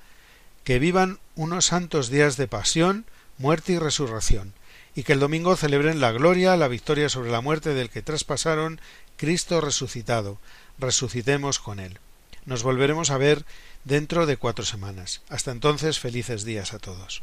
Que 0.62 0.79
vivan 0.79 1.19
unos 1.35 1.66
santos 1.66 2.11
días 2.11 2.37
de 2.37 2.49
pasión, 2.49 3.07
muerte 3.38 3.73
y 3.73 3.79
resurrección, 3.79 4.53
y 4.97 5.05
que 5.05 5.13
el 5.13 5.21
domingo 5.21 5.55
celebren 5.55 6.01
la 6.01 6.11
gloria, 6.11 6.57
la 6.57 6.69
victoria 6.69 7.11
sobre 7.11 7.31
la 7.31 7.43
muerte 7.43 7.75
del 7.75 7.91
que 7.91 8.03
traspasaron 8.03 8.81
Cristo 9.17 9.61
resucitado. 9.61 10.39
Resucitemos 10.79 11.61
con 11.61 11.79
él. 11.79 12.01
Nos 12.47 12.63
volveremos 12.63 13.11
a 13.11 13.19
ver 13.19 13.45
dentro 13.85 14.25
de 14.25 14.39
cuatro 14.39 14.65
semanas. 14.65 15.21
Hasta 15.29 15.53
entonces, 15.53 16.01
felices 16.01 16.45
días 16.45 16.73
a 16.73 16.79
todos. 16.79 17.23